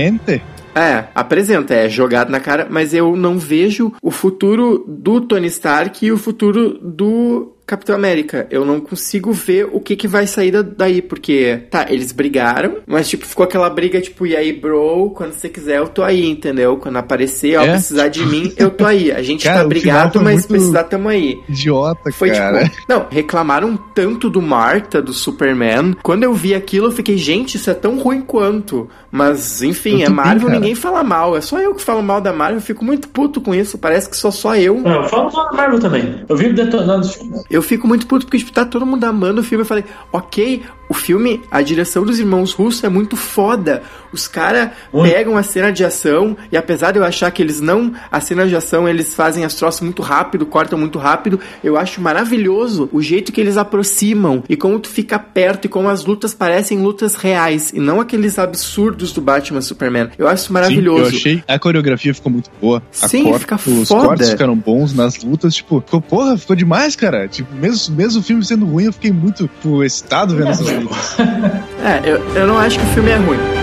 [0.77, 6.05] É, apresenta, é jogado na cara, mas eu não vejo o futuro do Tony Stark
[6.05, 8.47] e o futuro do Capitão América.
[8.49, 13.09] Eu não consigo ver o que que vai sair daí, porque, tá, eles brigaram, mas,
[13.09, 16.77] tipo, ficou aquela briga, tipo, e aí, bro, quando você quiser, eu tô aí, entendeu?
[16.77, 17.71] Quando aparecer, ó, É?
[17.73, 19.11] precisar de mim, eu tô aí.
[19.11, 21.37] A gente Cara, tá brigado, mas precisar, tamo aí.
[21.49, 22.63] Idiota, Foi cara.
[22.69, 22.77] tipo.
[22.87, 25.93] Não, reclamaram tanto do Marta, do Superman.
[26.01, 28.87] Quando eu vi aquilo, eu fiquei, gente, isso é tão ruim quanto.
[29.11, 30.59] Mas, enfim, Eu é Marvel, cara.
[30.59, 31.35] ninguém fala mal.
[31.35, 32.57] É só eu que falo mal da Marvel.
[32.57, 33.77] Eu fico muito puto com isso.
[33.77, 34.79] Parece que sou só eu.
[34.79, 36.23] Não, fala só da Marvel também.
[36.29, 37.43] Eu vivo detonando os filmes.
[37.57, 39.63] Eu fico muito puto porque, tipo, tá todo mundo amando o filme.
[39.63, 43.81] Eu falei, ok, o filme, a direção dos irmãos russos é muito foda.
[44.13, 44.69] Os caras
[45.03, 47.91] pegam a cena de ação e apesar de eu achar que eles não.
[48.11, 51.39] A cena de ação, eles fazem as troças muito rápido, cortam muito rápido.
[51.63, 55.89] Eu acho maravilhoso o jeito que eles aproximam e como tu fica perto e como
[55.89, 60.09] as lutas parecem lutas reais e não aqueles absurdos do Batman Superman.
[60.17, 61.05] Eu acho isso maravilhoso.
[61.05, 62.81] Sim, eu achei a coreografia ficou muito boa.
[63.01, 64.05] A Sim, corte- fica Os foda.
[64.07, 67.27] cortes ficaram bons nas lutas, tipo, ficou, porra, ficou demais, cara.
[67.27, 71.15] Tipo, mesmo, mesmo o filme sendo ruim, eu fiquei muito tipo, excitado vendo essas lutas.
[71.19, 73.56] É, eu, eu não acho que o filme é ruim.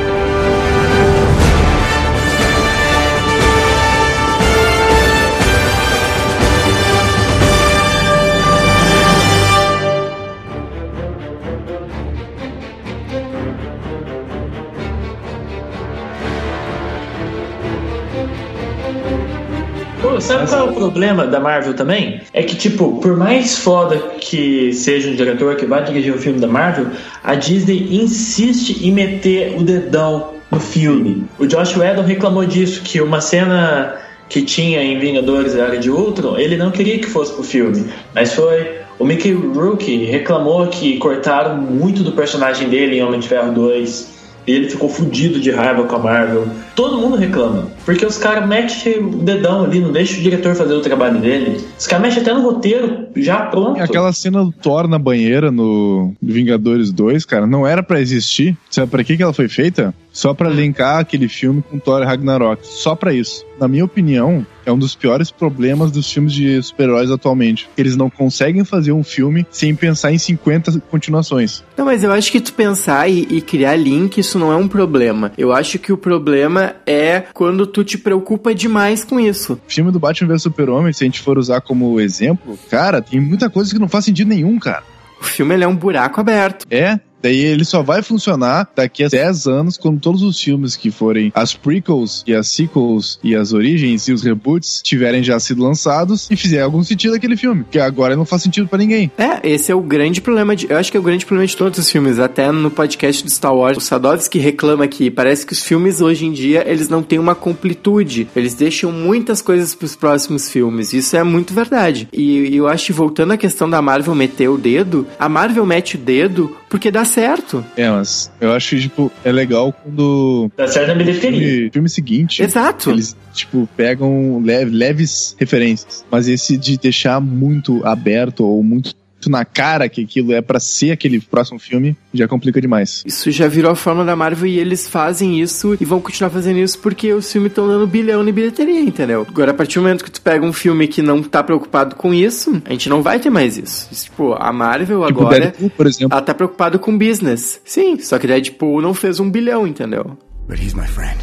[20.25, 22.21] Sabe qual é o problema da Marvel também?
[22.33, 26.41] É que, tipo, por mais foda que seja um diretor que vai dirigir um filme
[26.41, 26.87] da Marvel,
[27.23, 31.25] a Disney insiste em meter o dedão no filme.
[31.39, 33.97] O Josh Whedon reclamou disso, que uma cena
[34.29, 37.85] que tinha em Vingadores Era de Ultron, ele não queria que fosse pro filme,
[38.15, 38.83] mas foi...
[38.97, 44.09] O Mickey Rourke reclamou que cortaram muito do personagem dele em Homem de Ferro 2
[44.47, 46.47] e ele ficou fudido de raiva com a Marvel.
[46.77, 47.74] Todo mundo reclama.
[47.85, 51.61] Porque os caras metem o dedão ali, não deixa o diretor fazer o trabalho dele.
[51.79, 53.81] Os caras mexem até no roteiro, já pronto.
[53.81, 58.57] Aquela cena do Thor na banheira no Vingadores 2, cara, não era pra existir.
[58.71, 59.95] Sabe pra que, que ela foi feita?
[60.13, 62.65] Só pra linkar aquele filme com Thor Ragnarok.
[62.65, 63.45] Só pra isso.
[63.59, 67.69] Na minha opinião, é um dos piores problemas dos filmes de super-heróis atualmente.
[67.77, 71.65] Eles não conseguem fazer um filme sem pensar em 50 continuações.
[71.77, 74.69] Não, mas eu acho que tu pensar e, e criar link, isso não é um
[74.69, 75.33] problema.
[75.37, 79.55] Eu acho que o problema é quando tu te preocupa demais com isso.
[79.55, 83.21] O filme do Batman vs Super-Homem, se a gente for usar como exemplo, cara, tem
[83.21, 84.85] muita coisa que não faz sentido nenhum, cara.
[85.21, 86.67] O filme é um buraco aberto.
[86.71, 90.91] É, Daí ele só vai funcionar daqui a 10 anos, quando todos os filmes que
[90.91, 95.63] forem as prequels e as sequels e as origens e os reboots tiverem já sido
[95.63, 97.63] lançados e fizer algum sentido aquele filme.
[97.65, 99.11] Porque agora não faz sentido pra ninguém.
[99.17, 100.71] É, esse é o grande problema de.
[100.71, 102.19] Eu acho que é o grande problema de todos os filmes.
[102.19, 106.27] Até no podcast do Star Wars, o Sadovski reclama que parece que os filmes hoje
[106.27, 108.29] em dia eles não têm uma completude.
[108.37, 110.93] Eles deixam muitas coisas pros próximos filmes.
[110.93, 112.07] Isso é muito verdade.
[112.13, 115.65] E, e eu acho que voltando à questão da Marvel meter o dedo, a Marvel
[115.65, 117.65] mete o dedo porque dá certo.
[117.77, 120.51] É, mas eu acho, tipo, é legal quando.
[120.57, 121.39] Dá certo na bilheteria.
[121.49, 122.43] Filme, filme seguinte.
[122.43, 122.91] Exato.
[122.91, 126.05] Eles, tipo, pegam leve- leves referências.
[126.11, 128.93] Mas esse de deixar muito aberto ou muito
[129.31, 133.03] na cara que aquilo é pra ser aquele próximo filme, já complica demais.
[133.07, 136.59] Isso já virou a forma da Marvel e eles fazem isso e vão continuar fazendo
[136.59, 139.27] isso porque os filmes estão dando bilhão em bilheteria, entendeu?
[139.29, 142.13] Agora, a partir do momento que tu pega um filme que não tá preocupado com
[142.15, 143.89] isso, a gente não vai ter mais isso.
[143.91, 146.09] Isso, Tipo, a Marvel Tipo, agora, Deadpool, por exemplo.
[146.17, 147.61] ela tá preocupada com business.
[147.65, 150.17] Sim, só que Deadpool não fez um bilhão, entendeu?
[150.49, 151.19] But he's my friend.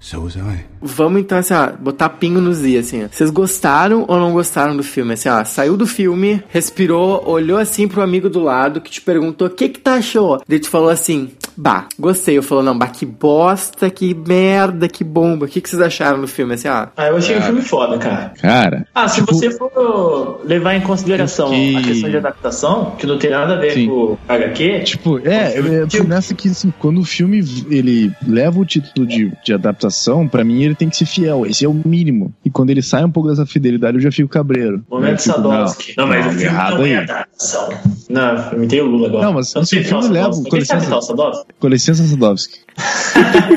[0.00, 0.64] So was I.
[0.86, 3.06] Vamos então, assim, ó, botar pingo nos i, assim.
[3.10, 5.14] Vocês gostaram ou não gostaram do filme?
[5.14, 9.46] Assim, ó, saiu do filme, respirou, olhou assim pro amigo do lado que te perguntou:
[9.48, 10.42] o que que tu achou?
[10.46, 12.36] Daí tu falou assim: bah, gostei.
[12.36, 15.46] Eu falou: não, bah, que bosta, que merda, que bomba.
[15.46, 16.54] O que que vocês acharam do filme?
[16.54, 16.86] Assim, ó.
[16.96, 18.32] Ah, eu achei o filme foda, cara.
[18.40, 18.86] Cara.
[18.94, 23.18] Ah, se tipo, você for levar em consideração que- a questão de adaptação, que não
[23.18, 23.86] tem nada a ver Sim.
[23.88, 27.38] com o HQ, Tipo, é, é Tipo- nessa que assim, quando o filme
[27.70, 31.64] ele leva o título de, de adaptação, pra mim ele tem que ser fiel, esse
[31.64, 32.32] é o mínimo.
[32.44, 34.82] E quando ele sai um pouco dessa fidelidade, eu já fico cabreiro.
[34.90, 35.94] momento fico, Sadowski.
[35.96, 36.96] Não, mas o filme errado não é aí.
[36.96, 37.68] adaptação.
[38.10, 39.24] Não, eu imitei o Lula agora.
[39.26, 40.84] Não, mas eu não sei o filme leva- com sabe licença.
[40.86, 41.44] o?
[41.58, 42.58] Com licença, Sadowski.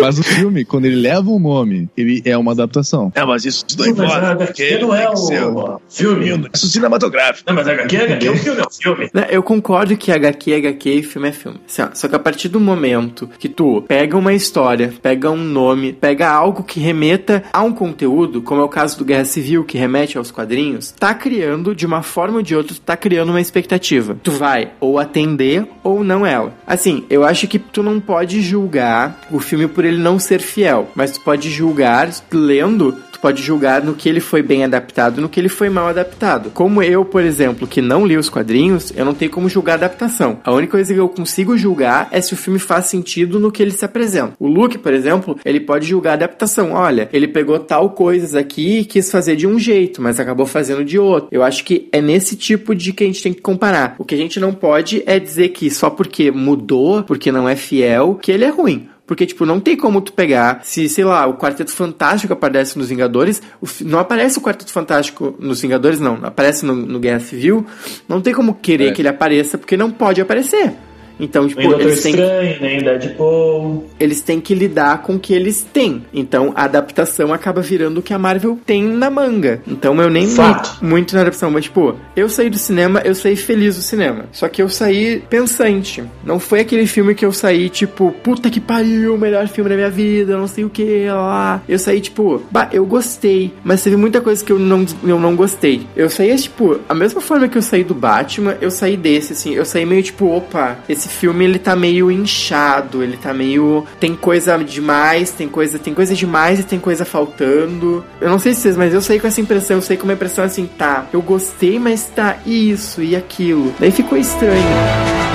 [0.00, 3.12] mas o filme, quando ele leva um nome, ele é uma adaptação.
[3.14, 6.48] É, mas isso não Mas a HQ não é o filme.
[6.52, 7.44] Isso cinematográfico.
[7.48, 9.10] Não, mas a HQ é HQ, o filme é o filme.
[9.14, 11.60] Né, Eu concordo que HQ é HQ e filme é filme.
[11.68, 15.92] Assim, só que a partir do momento que tu pega uma história, pega um nome,
[15.92, 19.78] pega algo que remeta a um conteúdo, como é o caso do Guerra Civil, que
[19.78, 24.16] remete aos quadrinhos, tá criando, de uma forma ou de outra, tá criando uma expectativa.
[24.22, 26.54] Tu vai ou atender ou não ela.
[26.66, 30.88] Assim, eu acho que tu não pode julgar o filme por ele não ser fiel,
[30.94, 35.38] mas tu pode julgar lendo pode julgar no que ele foi bem adaptado, no que
[35.38, 36.50] ele foi mal adaptado.
[36.50, 39.86] Como eu, por exemplo, que não li os quadrinhos, eu não tenho como julgar a
[39.86, 40.38] adaptação.
[40.44, 43.62] A única coisa que eu consigo julgar é se o filme faz sentido no que
[43.62, 44.34] ele se apresenta.
[44.38, 46.72] O Luke, por exemplo, ele pode julgar a adaptação.
[46.72, 50.84] Olha, ele pegou tal coisas aqui e quis fazer de um jeito, mas acabou fazendo
[50.84, 51.28] de outro.
[51.30, 53.96] Eu acho que é nesse tipo de que a gente tem que comparar.
[53.98, 57.56] O que a gente não pode é dizer que só porque mudou, porque não é
[57.56, 58.88] fiel, que ele é ruim.
[59.06, 60.60] Porque, tipo, não tem como tu pegar.
[60.64, 65.34] Se, sei lá, o Quarteto Fantástico aparece nos Vingadores, o, não aparece o Quarteto Fantástico
[65.38, 66.18] nos Vingadores, não.
[66.22, 67.64] Aparece no, no Guerra Civil.
[68.06, 68.92] Não tem como querer é.
[68.92, 70.74] que ele apareça, porque não pode aparecer.
[71.18, 72.62] Então, tipo, nem eles têm Estranho, que...
[72.62, 73.84] nem Deadpool.
[73.98, 76.04] Eles têm que lidar com o que eles têm.
[76.12, 79.62] Então, a adaptação acaba virando o que a Marvel tem na manga.
[79.66, 80.84] Então, eu nem Fato.
[80.84, 84.26] muito na adaptação, mas tipo, eu saí do cinema, eu saí feliz do cinema.
[84.32, 86.04] Só que eu saí pensante.
[86.24, 89.76] Não foi aquele filme que eu saí tipo, puta que pariu, o melhor filme da
[89.76, 91.62] minha vida, não sei o que lá.
[91.68, 95.34] Eu saí tipo, bah, eu gostei, mas teve muita coisa que eu não, eu não
[95.34, 95.86] gostei.
[95.96, 99.54] Eu saí tipo, a mesma forma que eu saí do Batman, eu saí desse assim,
[99.54, 103.84] eu saí meio tipo, opa, esse esse filme ele tá meio inchado, ele tá meio
[103.98, 108.04] tem coisa demais, tem coisa, tem coisa demais e tem coisa faltando.
[108.20, 110.12] Eu não sei se vocês, mas eu saí com essa impressão, eu saí com uma
[110.12, 113.74] impressão assim, tá, eu gostei, mas tá isso e aquilo.
[113.78, 115.27] Daí ficou estranho.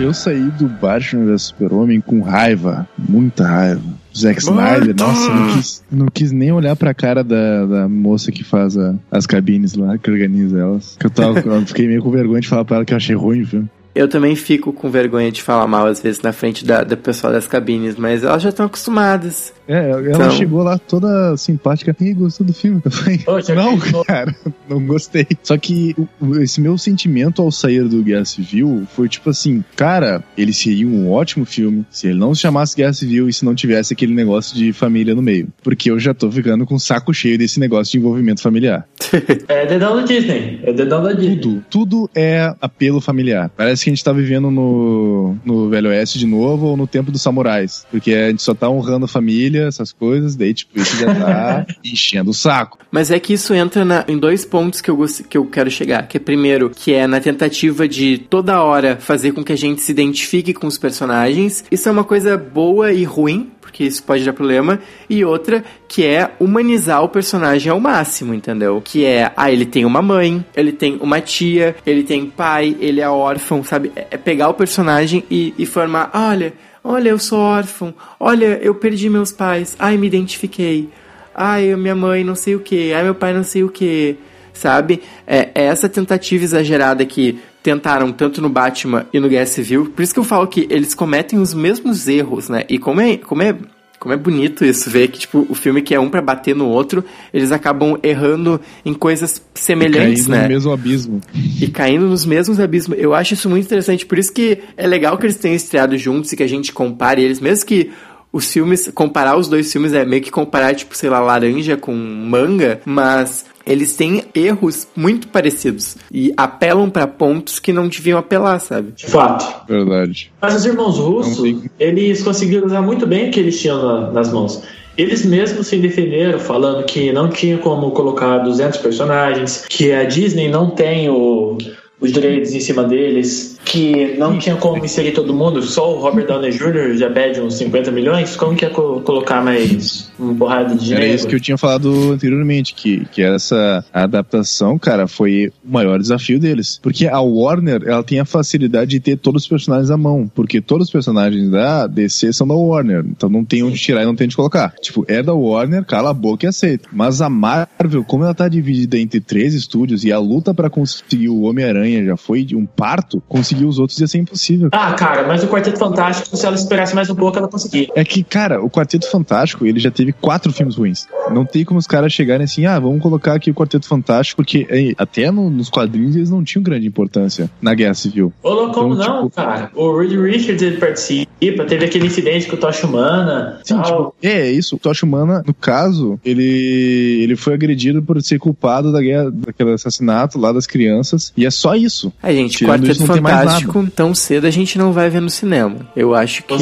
[0.00, 3.82] Eu saí do Batman vs Super-Homem com raiva, muita raiva.
[4.16, 8.42] Zack Snyder, nossa, não quis, não quis nem olhar pra cara da, da moça que
[8.42, 10.96] faz a, as cabines lá, que organiza elas.
[10.98, 13.14] Que eu, tava, eu fiquei meio com vergonha de falar pra ela que eu achei
[13.14, 13.70] ruim o filme.
[13.94, 17.32] Eu também fico com vergonha de falar mal às vezes na frente da, da pessoal
[17.32, 19.52] das cabines, mas elas já estão acostumadas.
[19.70, 20.30] É, ela então...
[20.32, 21.94] chegou lá toda simpática.
[22.00, 22.82] E gostou do filme?
[22.84, 23.20] Eu falei,
[23.54, 24.34] não, cara,
[24.68, 25.26] não gostei.
[25.42, 25.94] Só que
[26.40, 31.10] esse meu sentimento ao sair do Guerra Civil foi tipo assim, cara, ele seria um
[31.10, 34.56] ótimo filme se ele não se chamasse Guerra Civil e se não tivesse aquele negócio
[34.56, 35.48] de família no meio.
[35.62, 38.88] Porque eu já tô ficando com o saco cheio desse negócio de envolvimento familiar.
[39.46, 40.60] é dedão da Disney.
[40.64, 41.36] É dedão da Disney.
[41.36, 43.50] Tudo, tudo é apelo familiar.
[43.56, 47.10] Parece que a gente tá vivendo no, no Velho Oeste de novo ou no tempo
[47.10, 47.86] dos samurais.
[47.90, 51.66] Porque a gente só tá honrando a família essas coisas, daí, tipo, isso já tá
[51.84, 52.78] enchendo o saco.
[52.90, 56.06] Mas é que isso entra na, em dois pontos que eu, que eu quero chegar.
[56.06, 59.80] Que é primeiro, que é na tentativa de toda hora fazer com que a gente
[59.82, 61.64] se identifique com os personagens.
[61.70, 64.80] Isso é uma coisa boa e ruim, porque isso pode dar problema.
[65.08, 68.82] E outra, que é humanizar o personagem ao máximo, entendeu?
[68.84, 73.00] Que é, ah, ele tem uma mãe, ele tem uma tia, ele tem pai, ele
[73.00, 73.92] é órfão, sabe?
[73.94, 76.52] É pegar o personagem e, e formar, olha
[76.82, 77.94] Olha, eu sou órfão.
[78.18, 79.76] Olha, eu perdi meus pais.
[79.78, 80.88] Ai, me identifiquei.
[81.34, 82.94] Ai, minha mãe não sei o que.
[82.94, 84.16] Ai, meu pai não sei o que.
[84.52, 85.02] Sabe?
[85.26, 89.92] É, é essa tentativa exagerada que tentaram tanto no Batman e no Guerra Civil.
[89.94, 92.64] Por isso que eu falo que eles cometem os mesmos erros, né?
[92.68, 93.54] E como é, como é
[94.00, 96.66] como é bonito isso, ver que, tipo, o filme que é um para bater no
[96.66, 100.44] outro, eles acabam errando em coisas semelhantes, e né?
[100.44, 101.20] no mesmo abismo.
[101.60, 102.98] E caindo nos mesmos abismos.
[102.98, 106.32] Eu acho isso muito interessante, por isso que é legal que eles tenham estreado juntos
[106.32, 107.90] e que a gente compare eles, mesmo que
[108.32, 111.94] os filmes, comparar os dois filmes é meio que comparar, tipo, sei lá, laranja com
[111.94, 118.58] manga, mas eles têm erros muito parecidos e apelam para pontos que não deviam apelar,
[118.58, 118.90] sabe?
[118.96, 119.46] De fato.
[119.68, 120.32] Verdade.
[120.42, 124.32] Mas os irmãos russos, eles conseguiram usar muito bem o que eles tinham na, nas
[124.32, 124.64] mãos.
[124.98, 130.48] Eles mesmos se defenderam, falando que não tinha como colocar 200 personagens, que a Disney
[130.48, 131.56] não tem o,
[132.00, 136.26] os direitos em cima deles, que não tinha como inserir todo mundo, só o Robert
[136.26, 136.96] Downey Jr.
[136.96, 141.04] já pede uns 50 milhões, como que ia co colocar mais uma porrada de dinheiro?
[141.04, 145.98] Era isso que eu tinha falado anteriormente, que, que essa adaptação, cara, foi o maior
[145.98, 146.80] desafio deles.
[146.82, 150.60] Porque a Warner, ela tem a facilidade de ter todos os personagens à mão, porque
[150.60, 154.14] todos os personagens da DC são da Warner, então não tem onde tirar e não
[154.14, 154.74] tem onde colocar.
[154.80, 156.88] Tipo, é da Warner, cala a boca e aceita.
[156.92, 161.28] Mas a Marvel, como ela tá dividida entre três estúdios e a luta para conseguir
[161.28, 164.68] o Homem-Aranha já foi de um parto, conseguir os outros ia ser impossível.
[164.72, 167.88] Ah, cara, mas o Quarteto Fantástico, se ela esperasse mais um pouco, ela conseguia.
[167.94, 171.06] É que, cara, o Quarteto Fantástico, ele já teve quatro filmes ruins.
[171.30, 174.66] Não tem como os caras chegarem assim, ah, vamos colocar aqui o Quarteto Fantástico, porque
[174.70, 178.32] é, até no, nos quadrinhos eles não tinham grande importância na Guerra Civil.
[178.42, 179.70] Ô, louco, como Então, não, tipo- cara?
[179.74, 183.60] O Reed Richards ele participa, teve aquele incidente com o Tocha Humana.
[183.64, 183.84] Sim, tal.
[183.84, 184.76] tipo, é, é isso.
[184.76, 189.72] O Tocha Humana, no caso, ele, ele foi agredido por ser culpado da guerra, daquele
[189.72, 191.32] assassinato lá das crianças.
[191.36, 192.12] E é só isso.
[192.22, 195.30] A gente, Tirando Quarteto isso, não Fantástico, tão cedo a gente não vai ver no
[195.30, 195.76] cinema.
[195.96, 196.54] Eu acho que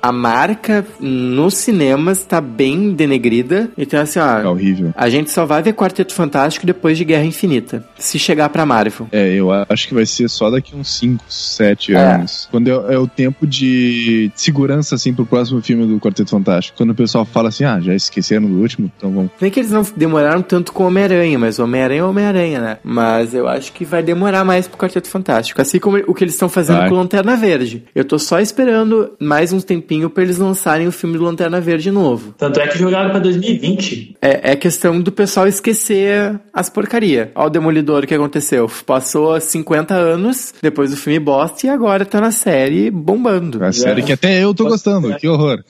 [0.00, 3.70] a marca nos cinemas tá bem denegrida.
[3.76, 4.92] Então, assim, É ó, horrível.
[4.96, 7.84] a gente só vai ver Quarteto Fantástico depois de Guerra Infinita.
[7.98, 9.08] Se chegar pra Marvel.
[9.12, 12.14] É, eu acho que vai ser só daqui uns 5, 7 É.
[12.14, 12.48] anos.
[12.50, 16.76] Quando é, é o tempo de segurança, assim, pro próximo filme do Quarteto Fantástico.
[16.76, 19.30] Quando o pessoal fala assim, ah, já esqueceram do último, então vamos.
[19.40, 22.78] Nem que eles não demoraram tanto com Homem-Aranha, mas Homem-Aranha é Homem-Aranha, né?
[22.82, 25.60] Mas eu acho que vai demorar mais pro Quarteto Fantástico.
[25.60, 26.88] Assim como o que eles estão fazendo Vai.
[26.88, 27.84] com Lanterna Verde.
[27.94, 31.90] Eu tô só esperando mais uns tempinho pra eles lançarem o filme do Lanterna Verde
[31.90, 32.34] novo.
[32.36, 34.16] Tanto é que jogaram pra 2020.
[34.20, 37.32] É, é questão do pessoal esquecer as porcaria.
[37.34, 38.70] Ó o Demolidor, o que aconteceu?
[38.86, 43.64] Passou 50 anos depois do filme bosta e agora tá na série bombando.
[43.64, 45.62] A série que até eu tô gostando, que horror.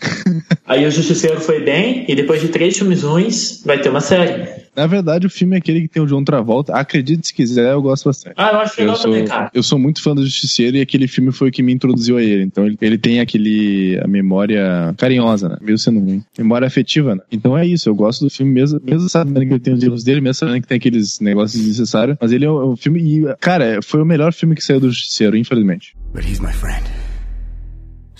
[0.67, 4.62] Aí o Justiceiro foi bem, e depois de três filmes ruins, vai ter uma série.
[4.75, 6.73] Na verdade, o filme é aquele que tem o John Travolta.
[6.75, 8.35] Acredite se quiser, eu gosto bastante.
[8.39, 9.51] Ah, eu acho Eu legal sou, também, cara.
[9.53, 12.23] eu sou muito fã do Justiceiro e aquele filme foi o que me introduziu a
[12.23, 12.43] ele.
[12.45, 13.99] Então ele, ele tem aquele.
[14.03, 15.57] a memória carinhosa, né?
[15.61, 16.25] Mesmo sendo ruim.
[16.39, 17.21] Memória afetiva, né?
[17.31, 20.05] Então é isso, eu gosto do filme mesmo, mesmo sabendo que ele tem os erros
[20.05, 22.17] dele, mesmo sabendo que tem aqueles negócios desnecessários.
[22.21, 23.01] Mas ele é um, é um filme.
[23.03, 25.95] E, cara, foi o melhor filme que saiu do Justiceiro, infelizmente.
[26.15, 26.83] But he's my friend.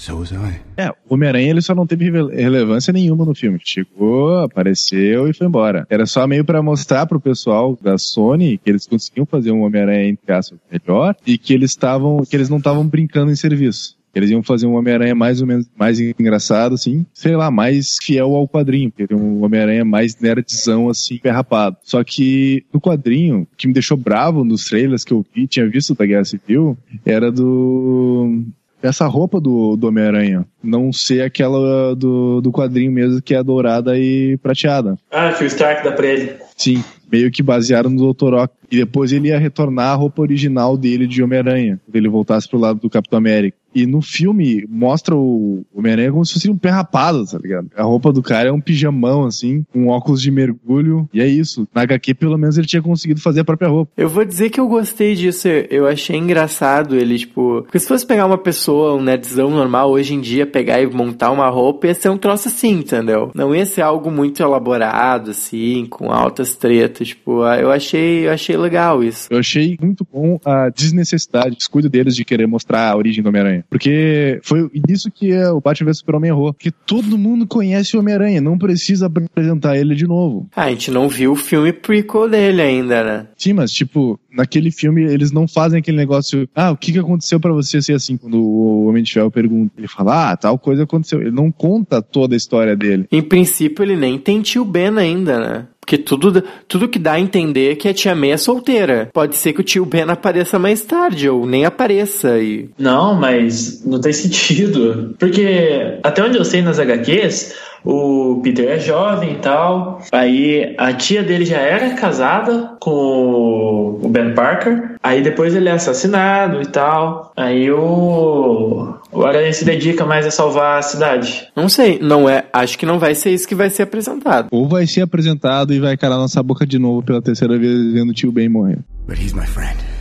[0.03, 0.61] So was I.
[0.77, 3.61] É, o Homem-Aranha ele só não teve rele- relevância nenhuma no filme.
[3.63, 5.87] Chegou, apareceu e foi embora.
[5.89, 10.09] Era só meio pra mostrar pro pessoal da Sony que eles conseguiam fazer um Homem-Aranha
[10.09, 13.97] entre aspas melhor e que eles estavam, que eles não estavam brincando em serviço.
[14.13, 18.35] Eles iam fazer um Homem-Aranha mais ou menos mais engraçado, assim, sei lá, mais fiel
[18.35, 21.77] ao quadrinho, porque um Homem-Aranha mais nerdzão, assim, ferrapado.
[21.85, 25.69] Só que no quadrinho, o que me deixou bravo nos trailers que eu vi, tinha
[25.69, 28.43] visto da Guerra Civil, era do
[28.83, 33.99] essa roupa do, do Homem-Aranha não ser aquela do, do quadrinho mesmo, que é dourada
[33.99, 34.99] e prateada.
[35.11, 36.37] Ah, que o Stark dá pra ele.
[36.57, 38.35] Sim, meio que basearam no Dr.
[38.35, 38.55] Ock.
[38.71, 42.59] E depois ele ia retornar a roupa original dele de Homem-Aranha, quando ele voltasse pro
[42.59, 43.57] lado do Capitão América.
[43.75, 47.69] E no filme mostra o Homem-Aranha como se fosse um pé rapado, tá ligado?
[47.77, 51.67] A roupa do cara é um pijamão, assim, um óculos de mergulho, e é isso.
[51.75, 53.93] Na HQ, pelo menos, ele tinha conseguido fazer a própria roupa.
[53.97, 55.49] Eu vou dizer que eu gostei disso.
[55.49, 57.63] Eu achei engraçado ele, tipo.
[57.63, 61.31] Porque se fosse pegar uma pessoa, um nerdzão normal, hoje em dia, pegar e montar
[61.31, 63.31] uma roupa, ia ser um troço assim, entendeu?
[63.35, 67.09] Não ia ser algo muito elaborado, assim, com altas tretas.
[67.09, 69.29] Tipo, ah, eu achei, eu achei legal isso.
[69.31, 73.29] Eu achei muito bom a desnecessidade, o descuido deles de querer mostrar a origem do
[73.29, 73.62] Homem-Aranha.
[73.69, 76.53] Porque foi isso que é o Batman vs Super-Homem errou.
[76.53, 80.49] Porque todo mundo conhece o Homem-Aranha, não precisa apresentar ele de novo.
[80.55, 83.27] Ah, a gente não viu o filme prequel dele ainda, né?
[83.37, 87.39] Sim, mas tipo, naquele filme eles não fazem aquele negócio, ah, o que que aconteceu
[87.39, 88.17] pra você ser assim?
[88.17, 91.21] Quando o Homem de Ferro pergunta, ele fala, ah, tal coisa aconteceu.
[91.21, 93.07] Ele não conta toda a história dele.
[93.11, 95.67] Em princípio, ele nem tem tio Ben ainda, né?
[95.85, 99.11] Porque tudo, tudo que dá a entender é que a tia May é solteira.
[99.13, 102.39] Pode ser que o tio Ben apareça mais tarde, ou nem apareça.
[102.39, 102.71] E...
[102.79, 105.15] Não, mas não tem sentido.
[105.19, 110.01] Porque até onde eu sei nas HQs, o Peter é jovem e tal.
[110.13, 114.97] Aí a tia dele já era casada com o Ben Parker.
[115.03, 117.33] Aí depois ele é assassinado e tal.
[117.37, 118.95] Aí o.
[119.13, 121.47] O Aranha se dedica mais a salvar a cidade.
[121.55, 122.45] Não sei, não é.
[122.51, 124.49] Acho que não vai ser isso que vai ser apresentado.
[124.51, 128.11] Ou vai ser apresentado e vai calar nossa boca de novo pela terceira vez vendo
[128.11, 128.79] o tio Ben morrer.
[129.07, 129.92] But he's my friend.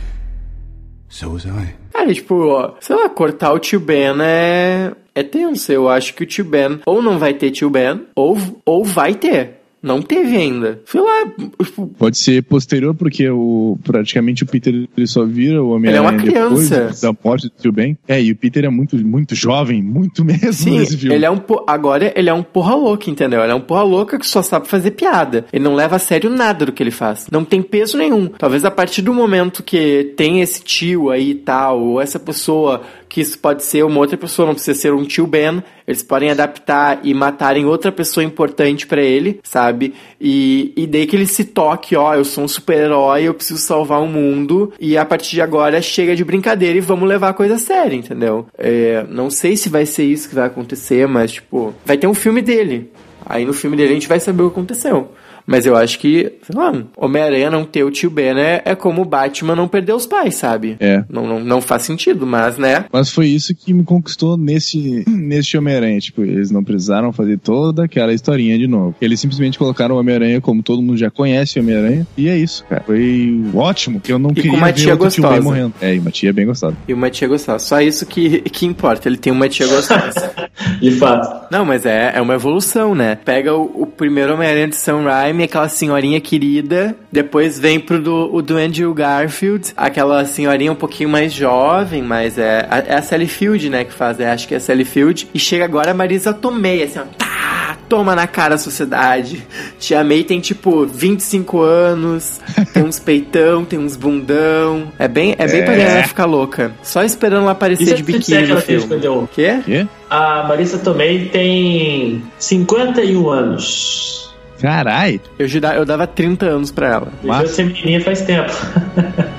[1.12, 1.74] So was I.
[1.92, 4.92] Cara, tipo, ó, sei lá, cortar o tio Ben é.
[5.14, 5.70] É tenso.
[5.70, 9.14] Eu acho que o tio Ben ou não vai ter tio Ben, ou, ou vai
[9.14, 9.60] ter.
[9.82, 10.80] Não teve ainda.
[10.86, 11.26] Sei lá,
[11.62, 16.00] tipo, Pode ser posterior, porque o, praticamente o Peter ele só vira o Ele é
[16.00, 17.06] uma depois criança.
[17.06, 17.98] da morte do tio Ben.
[18.06, 21.14] É, e o Peter é muito, muito jovem, muito mesmo Sim, nesse filme.
[21.14, 23.40] ele é um agora ele é um porra louca, entendeu?
[23.42, 25.46] Ele é um porra louca que só sabe fazer piada.
[25.52, 27.26] Ele não leva a sério nada do que ele faz.
[27.30, 28.28] Não tem peso nenhum.
[28.28, 32.82] Talvez a partir do momento que tem esse tio aí e tal, ou essa pessoa
[33.12, 36.30] que isso pode ser uma outra pessoa, não precisa ser um tio Ben, eles podem
[36.30, 39.92] adaptar e matarem outra pessoa importante pra ele, sabe?
[40.18, 44.00] E, e daí que ele se toque, ó, eu sou um super-herói, eu preciso salvar
[44.00, 47.56] o mundo, e a partir de agora chega de brincadeira e vamos levar a coisa
[47.56, 48.46] a sério, entendeu?
[48.56, 52.14] É, não sei se vai ser isso que vai acontecer, mas, tipo, vai ter um
[52.14, 52.90] filme dele.
[53.26, 55.10] Aí no filme dele a gente vai saber o que aconteceu.
[55.46, 59.02] Mas eu acho que, sei lá, Homem-Aranha não ter o tio Ben é, é como
[59.02, 60.76] o Batman não perder os pais, sabe?
[60.80, 61.04] É.
[61.08, 62.84] Não, não, não faz sentido, mas, né?
[62.92, 65.98] Mas foi isso que me conquistou nesse, nesse Homem-Aranha.
[66.00, 68.94] Tipo, eles não precisaram fazer toda aquela historinha de novo.
[69.00, 72.06] Eles simplesmente colocaram o Homem-Aranha como todo mundo já conhece o Homem-Aranha.
[72.16, 72.82] E é isso, cara.
[72.84, 74.00] Foi ótimo.
[74.00, 75.48] que Eu não com queria uma ver tia outro tio Ben gostosa.
[75.48, 75.74] morrendo.
[75.80, 76.76] É, e uma tia bem gostosa.
[76.86, 77.58] E uma tia gostosa.
[77.58, 80.32] Só isso que, que importa, ele tem uma tia gostosa.
[80.80, 81.46] De fato.
[81.50, 83.16] Não, mas é, é uma evolução, né?
[83.24, 88.34] Pega o, o primeiro Homem-Aranha de Sam Raimi, aquela senhorinha querida, depois vem pro do,
[88.34, 93.02] o do Andrew Garfield, aquela senhorinha um pouquinho mais jovem, mas é, a- é a
[93.02, 95.92] Sally Field, né, que faz, é, acho que é a Sally Field, e chega agora
[95.92, 99.46] a Marisa Tomei, assim, ó, tá, toma na cara a sociedade.
[99.78, 102.40] Tia May tem, tipo, 25 anos,
[102.72, 106.72] tem uns peitão, tem uns bundão, é bem, é bem pra galera ficar louca.
[106.82, 108.82] Só esperando ela aparecer se de biquíni que no filme.
[108.82, 109.28] escolheu?
[109.34, 109.60] Quê?
[109.64, 109.86] Quê?
[110.08, 114.31] A Marissa Tomei tem 51 anos.
[114.62, 115.20] Carai!
[115.36, 117.08] Eu, eu dava 30 anos pra ela.
[117.20, 118.52] Deixou de ser menininha faz tempo.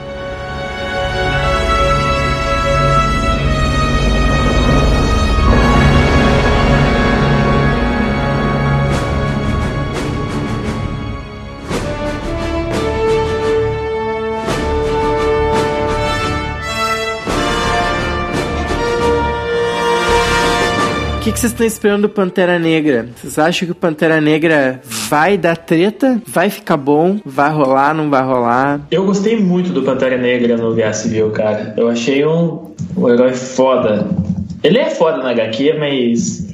[21.23, 23.07] que, que vocês estão esperando do Pantera Negra?
[23.15, 26.21] Vocês acham que o Pantera Negra vai dar treta?
[26.27, 27.19] Vai ficar bom?
[27.25, 27.93] Vai rolar?
[27.93, 28.85] Não vai rolar?
[28.91, 31.73] Eu gostei muito do Pantera Negra no Guerra Civil, cara.
[31.77, 34.05] Eu achei um, um herói foda.
[34.61, 36.53] Ele é foda na HQ, mas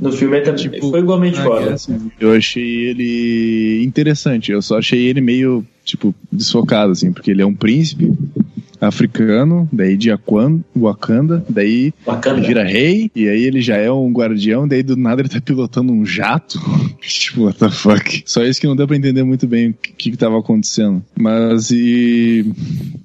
[0.00, 1.70] no filme ele também Tipo, foi igualmente Ah, foda.
[1.70, 4.52] é assim, Eu achei ele interessante.
[4.52, 8.12] Eu só achei ele meio, tipo, desfocado, assim, porque ele é um príncipe
[8.80, 11.92] africano, daí de Aquan- Wakanda, daí
[12.26, 15.40] ele vira rei, e aí ele já é um guardião, daí do nada ele tá
[15.40, 16.58] pilotando um jato.
[17.00, 18.22] tipo, what the fuck?
[18.26, 21.02] Só isso que não deu pra entender muito bem o que, que tava acontecendo.
[21.18, 22.50] Mas e.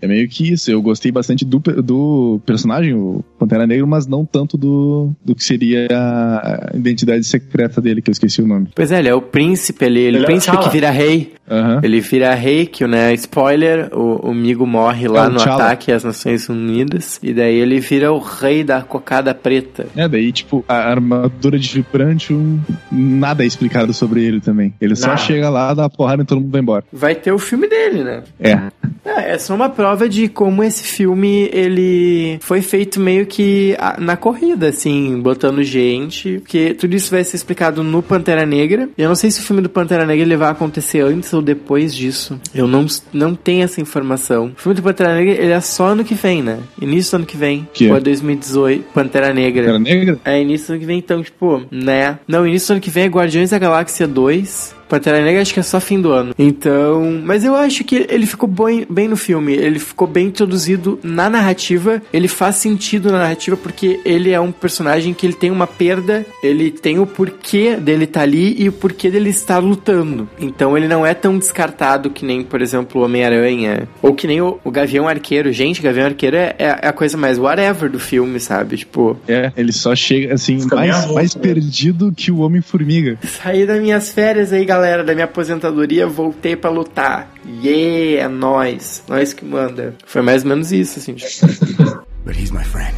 [0.02, 0.70] É meio que isso.
[0.72, 5.44] Eu gostei bastante do, do personagem, o Pantera Negra, mas não tanto do, do que
[5.44, 8.68] seria a identidade secreta dele, que eu esqueci o nome.
[8.76, 10.00] Pois é, ele é o príncipe ali.
[10.00, 10.72] Ele, Ele é é o príncipe que T'Challa.
[10.74, 11.34] vira rei.
[11.50, 11.80] Aham.
[11.84, 13.14] Ele vira rei, que, né?
[13.14, 15.65] Spoiler, o, o Migo morre lá É no T'Challa.
[15.66, 17.20] Ataque às Nações Unidas.
[17.22, 19.88] E daí ele vira o rei da cocada preta.
[19.96, 22.60] É, daí, tipo, a armadura de Vibranium,
[22.92, 24.74] nada é explicado sobre ele também.
[24.80, 25.20] Ele só Nada.
[25.20, 26.84] chega lá, dá uma porrada e todo mundo vai embora.
[26.92, 28.24] Vai ter o filme dele, né?
[28.40, 28.72] É.
[29.06, 34.18] É, é só uma prova de como esse filme, ele foi feito meio que na
[34.18, 38.90] corrida, assim, botando gente, porque tudo isso vai ser explicado no Pantera Negra.
[38.98, 41.94] Eu não sei se o filme do Pantera Negra ele vai acontecer antes ou depois
[41.94, 42.40] disso.
[42.54, 44.52] Eu não, não tenho essa informação.
[44.58, 46.60] O filme do Pantera Negra, ele é só ano que vem, né?
[46.82, 47.68] Início do ano que vem.
[47.74, 47.92] Que é?
[47.92, 49.66] Ou é 2018, Pantera Negra.
[49.66, 50.20] Cara negra?
[50.26, 52.20] É, início do ano que vem, então, tipo, né?
[52.28, 54.76] Não, início do ano que vem é Guardiões da Galáxia 2.
[54.88, 56.34] Pantera Negra acho que é só fim do ano.
[56.38, 59.54] Então, mas eu acho que ele ficou bem, bem no filme.
[59.54, 62.02] Ele ficou bem introduzido na narrativa.
[62.14, 66.26] Ele faz sentido na narrativa porque ele é um personagem que ele tem uma perda.
[66.44, 70.30] Ele tem o porquê dele estar ali e o porquê dele estar lutando.
[70.40, 73.88] Então ele não é tão descartado que nem, por exemplo, o Homem-Aranha.
[74.02, 75.52] Ou que nem o, o Gavião Arqueiro.
[75.52, 78.78] Gente, Gavião Arqueiro é, é a coisa mais whatever do filme, sabe?
[78.78, 81.42] Tipo, É, ele só chega, assim, mais, mais né?
[81.42, 83.18] perdido que o Homem-Formiga.
[83.24, 87.32] Saí das minhas férias aí, galera, da minha aposentadoria, voltei pra lutar.
[87.64, 89.04] Yeah, é nóis.
[89.08, 89.96] Nós que manda.
[90.06, 91.14] Foi mais ou menos isso, assim.
[91.14, 91.46] tipo.
[92.26, 92.96] But he's my friend.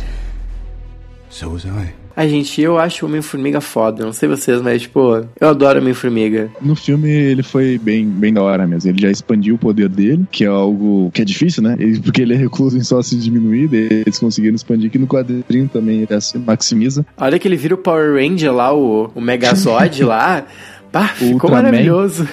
[1.30, 1.94] So was I.
[2.20, 4.04] Ai, gente, eu acho o Homem-Formiga foda.
[4.04, 6.50] Não sei vocês, mas, tipo, eu adoro o Homem-Formiga.
[6.60, 8.90] No filme ele foi bem, bem da hora mesmo.
[8.90, 11.76] Ele já expandiu o poder dele, que é algo que é difícil, né?
[11.78, 15.70] Ele- porque ele é recluso em só se diminuir, eles conseguiram expandir aqui no quadrinho
[15.72, 17.06] também, ele se maximiza.
[17.16, 20.44] A hora que ele vira o Power Ranger lá, o, o Megazord lá.
[20.92, 21.64] Bah, ficou Ultraman.
[21.64, 22.28] maravilhoso.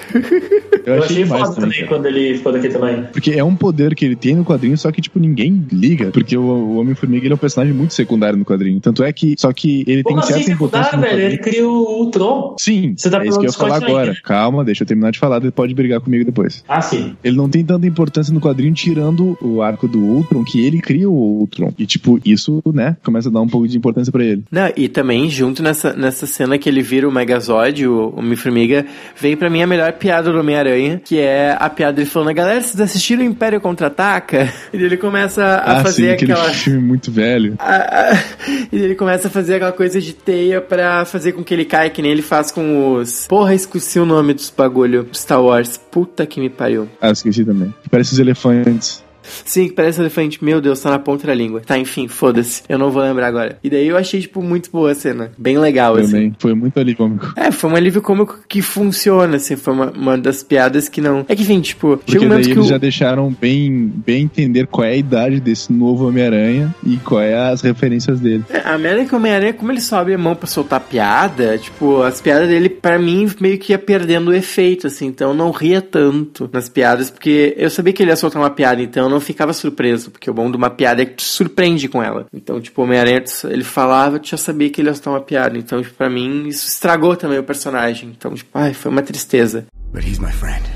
[0.85, 1.87] Eu achei demais foda também cara.
[1.87, 3.03] quando ele ficou daqui também.
[3.11, 6.11] Porque é um poder que ele tem no quadrinho, só que, tipo, ninguém liga.
[6.11, 8.79] Porque o, o Homem-Formiga ele é um personagem muito secundário no quadrinho.
[8.79, 9.35] Tanto é que.
[9.37, 11.21] Só que ele Como tem assim certa importância velho?
[11.21, 12.55] Ele cria o Ultron.
[12.59, 14.11] Sim, Você tá é isso que eu ia falar agora.
[14.11, 14.17] Né?
[14.23, 16.63] Calma, deixa eu terminar de falar, ele pode brigar comigo depois.
[16.67, 17.15] Ah, sim.
[17.23, 21.09] Ele não tem tanta importância no quadrinho, tirando o arco do Ultron, que ele cria
[21.09, 21.73] o Ultron.
[21.77, 24.43] E, tipo, isso, né, começa a dar um pouco de importância pra ele.
[24.51, 28.85] Não, e também, junto nessa, nessa cena que ele vira o Megazord, o Homem-Formiga,
[29.19, 32.61] vem pra mim a melhor piada do Homem-Aranha, que é a piada dele falando, galera,
[32.61, 34.51] vocês assistiram o Império Contra-Ataca?
[34.75, 36.49] E ele começa a ah, fazer sim, aquele aquela...
[36.49, 37.55] filme muito velho.
[37.59, 38.23] a- a-
[38.71, 41.89] e ele começa a fazer aquela coisa de teia pra fazer com que ele caia,
[41.89, 43.25] que nem ele faz com os...
[43.27, 45.77] Porra, esqueci o nome dos bagulho Star Wars.
[45.77, 46.89] Puta que me pariu.
[46.99, 47.73] Ah, esqueci também.
[47.89, 49.04] Parece os elefantes.
[49.45, 50.43] Sim, que parece elefante.
[50.43, 51.61] Meu Deus, tá na ponta da língua.
[51.65, 52.63] Tá, enfim, foda-se.
[52.67, 53.57] Eu não vou lembrar agora.
[53.63, 55.31] E daí eu achei, tipo, muito boa a cena.
[55.37, 56.11] Bem legal, assim.
[56.11, 56.35] Também.
[56.39, 57.33] Foi muito alívio cômico.
[57.35, 59.55] É, foi um alívio cômico que funciona, assim.
[59.55, 61.25] Foi uma, uma das piadas que não.
[61.27, 62.51] É que, enfim, tipo, Porque chega um daí que.
[62.51, 67.21] eles já deixaram bem, bem entender qual é a idade desse novo Homem-Aranha e qual
[67.21, 68.43] é as referências dele.
[68.49, 72.01] É, A merda que o Homem-Aranha, como ele sobe a mão pra soltar piada, tipo,
[72.01, 75.07] as piadas dele, pra mim, meio que ia perdendo o efeito, assim.
[75.07, 78.49] Então eu não ria tanto nas piadas, porque eu sabia que ele ia soltar uma
[78.49, 81.23] piada, então eu não ficava surpreso, porque o bom de uma piada é que te
[81.23, 82.27] surpreende com ela.
[82.33, 85.57] Então, tipo, Homem-Aranha, ele falava, tu já sabia que ele ia soltar uma piada.
[85.57, 88.13] Então, tipo, pra mim, isso estragou também o personagem.
[88.15, 89.65] Então, tipo, ai, foi uma tristeza.
[89.91, 90.74] But he's my friend.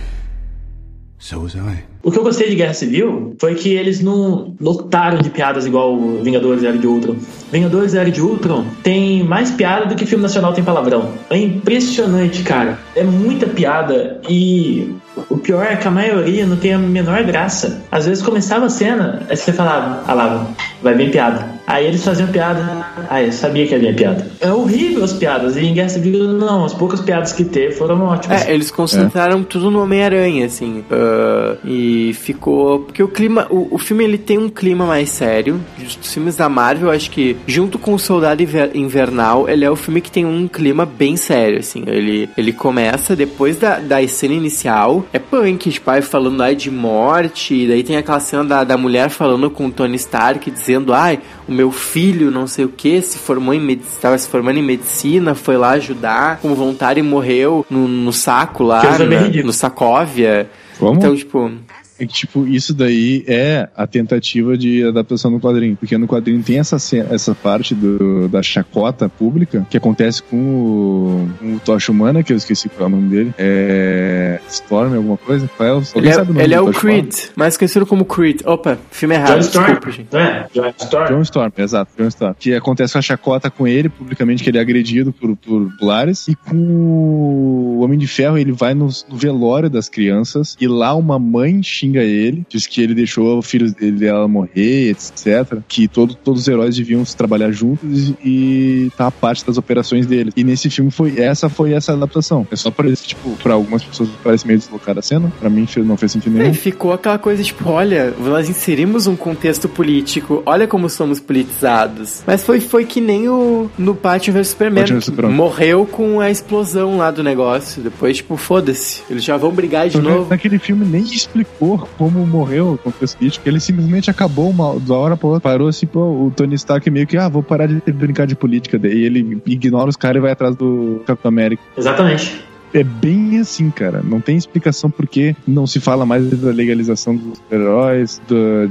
[1.20, 1.84] So was I.
[2.02, 5.98] O que eu gostei de Guerra Civil foi que eles não lotaram de piadas igual
[6.24, 7.18] Vingadores Era de Ultron.
[7.52, 11.12] Vingadores Era de Ultron tem mais piada do que filme nacional tem palavrão.
[11.30, 12.80] É impressionante, cara.
[12.96, 14.96] É muita piada e
[15.30, 17.84] o pior é que a maioria não tem a menor graça.
[17.92, 20.48] Às vezes começava a cena, aí você falava, ah lá,
[20.82, 21.59] vai vir piada.
[21.70, 24.28] Aí eles faziam piada, ah, eu sabia que havia piada.
[24.42, 28.02] É horrível as piadas, e em Guerra Civil não, as poucas piadas que teve foram
[28.02, 28.48] ótimas.
[28.48, 30.84] É, eles concentraram tudo no Homem-Aranha, assim.
[30.92, 32.80] ah, e ficou.
[32.80, 33.46] Porque o clima.
[33.52, 35.62] O, o filme ele tem um clima mais sério.
[35.78, 39.76] Os filmes da Marvel, acho que, junto com o Soldado Inver- Invernal, ele é o
[39.76, 41.84] filme que tem um clima bem sério, assim.
[41.86, 45.06] Ele, ele começa depois da, da cena inicial.
[45.14, 47.68] É punk, tipo, aí falando lá de morte.
[47.68, 51.52] Daí tem aquela cena da, da mulher falando com o Tony Stark, dizendo: ai, o
[51.60, 55.36] meu filho, não sei o que, se formou em medicina, estava se formando em medicina,
[55.36, 60.49] foi lá ajudar com voluntário e morreu no, no saco lá, na- no Sacóvia.
[60.80, 60.95] Como?
[60.97, 61.51] Então, tipo,
[62.00, 65.76] É que, tipo, isso daí é a tentativa de adaptação no quadrinho.
[65.76, 66.78] Porque no quadrinho tem essa,
[67.12, 72.32] essa parte do, da chacota pública que acontece com o, com o Tocha Humana, que
[72.32, 73.34] eu esqueci qual é o nome dele.
[73.38, 74.39] É.
[74.47, 75.50] Storm, alguma coisa?
[75.58, 77.02] Qual é o, ele é, sabe o nome ele é do o Tocha Humana?
[77.02, 78.41] Creed, mais conhecido como Creed.
[78.45, 80.16] Opa, filme errado, John Storm, desculpa, gente.
[80.16, 80.47] é?
[80.54, 81.08] John Storm.
[81.08, 82.36] John Storm, exato, John Storm.
[82.39, 86.28] Que acontece com a chacota com ele, publicamente, que ele é agredido por, por Polaris.
[86.28, 90.56] E com o Homem de Ferro, ele vai no, no velório das crianças.
[90.60, 94.90] E lá uma mãe xinga ele, diz que ele deixou o filho dele dela morrer,
[94.92, 95.60] etc.
[95.68, 99.58] Que todo, todos os heróis deviam se trabalhar juntos e, e tá a parte das
[99.58, 100.32] operações dele.
[100.36, 102.48] E nesse filme foi essa foi essa adaptação.
[102.52, 105.32] É só parece, tipo, pra algumas pessoas parece meio deslocada a cena.
[105.40, 106.54] Pra mim não fez sentido É, nenhum.
[106.54, 112.22] ficou aquela coisa tipo, olha, nós inserimos um contexto político, olha como somos politizados.
[112.26, 115.36] Mas foi, foi que nem o no Batman vs Superman, Batman Superman.
[115.36, 117.82] morreu com a explosão lá do negócio.
[117.82, 120.30] Depois, tipo, foda-se, eles já vão brigar de Porque novo.
[120.30, 123.48] Naquele filme nem explicou como morreu o contexto político.
[123.48, 125.42] Ele simplesmente acabou uma, da hora pra outra.
[125.42, 128.78] Parou assim, pô, o Tony Stark meio que, ah, vou parar de brincar de política.
[128.78, 131.62] Daí ele ignora os caras e vai atrás do Capitão América.
[131.78, 132.49] Exatamente.
[132.74, 134.02] É bem assim, cara.
[134.04, 138.22] Não tem explicação por que não se fala mais da legalização dos heróis,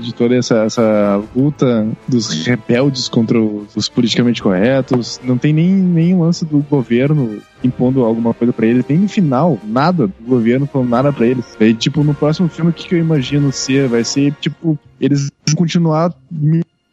[0.01, 5.21] de toda essa, essa luta dos rebeldes contra os, politicamente corretos.
[5.25, 8.85] Não tem nem, nem lance do governo impondo alguma coisa pra eles.
[8.89, 11.57] Nem no final, nada do governo falando nada pra eles.
[11.61, 13.89] Aí, tipo, no próximo filme, o que, que eu imagino ser?
[13.89, 16.15] Vai ser, tipo, eles continuar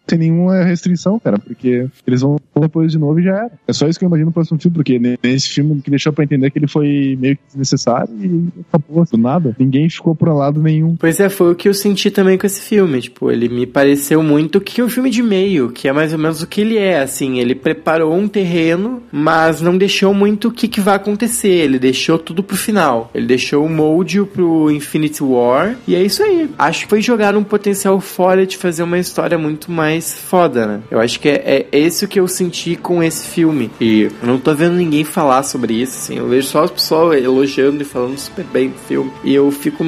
[0.07, 3.51] sem nenhuma restrição, cara, porque eles vão depois de novo e já era.
[3.67, 6.23] É só isso que eu imagino no próximo filme, porque nesse filme que deixou pra
[6.23, 9.55] entender que ele foi meio que desnecessário e acabou, do nada.
[9.59, 10.95] Ninguém ficou por lado nenhum.
[10.95, 13.01] Pois é, foi o que eu senti também com esse filme.
[13.01, 16.41] Tipo, ele me pareceu muito que um filme de meio, que é mais ou menos
[16.41, 17.39] o que ele é, assim.
[17.39, 21.49] Ele preparou um terreno, mas não deixou muito o que, que vai acontecer.
[21.49, 23.11] Ele deixou tudo pro final.
[23.13, 25.75] Ele deixou o molde pro Infinity War.
[25.87, 26.49] E é isso aí.
[26.57, 30.81] Acho que foi jogar um potencial fora de fazer uma história muito mais foda, né?
[30.89, 33.71] Eu acho que é, é esse o que eu senti com esse filme.
[33.79, 36.17] E eu não tô vendo ninguém falar sobre isso, assim.
[36.17, 39.11] Eu vejo só o pessoal elogiando e falando super bem do filme.
[39.23, 39.83] E eu fico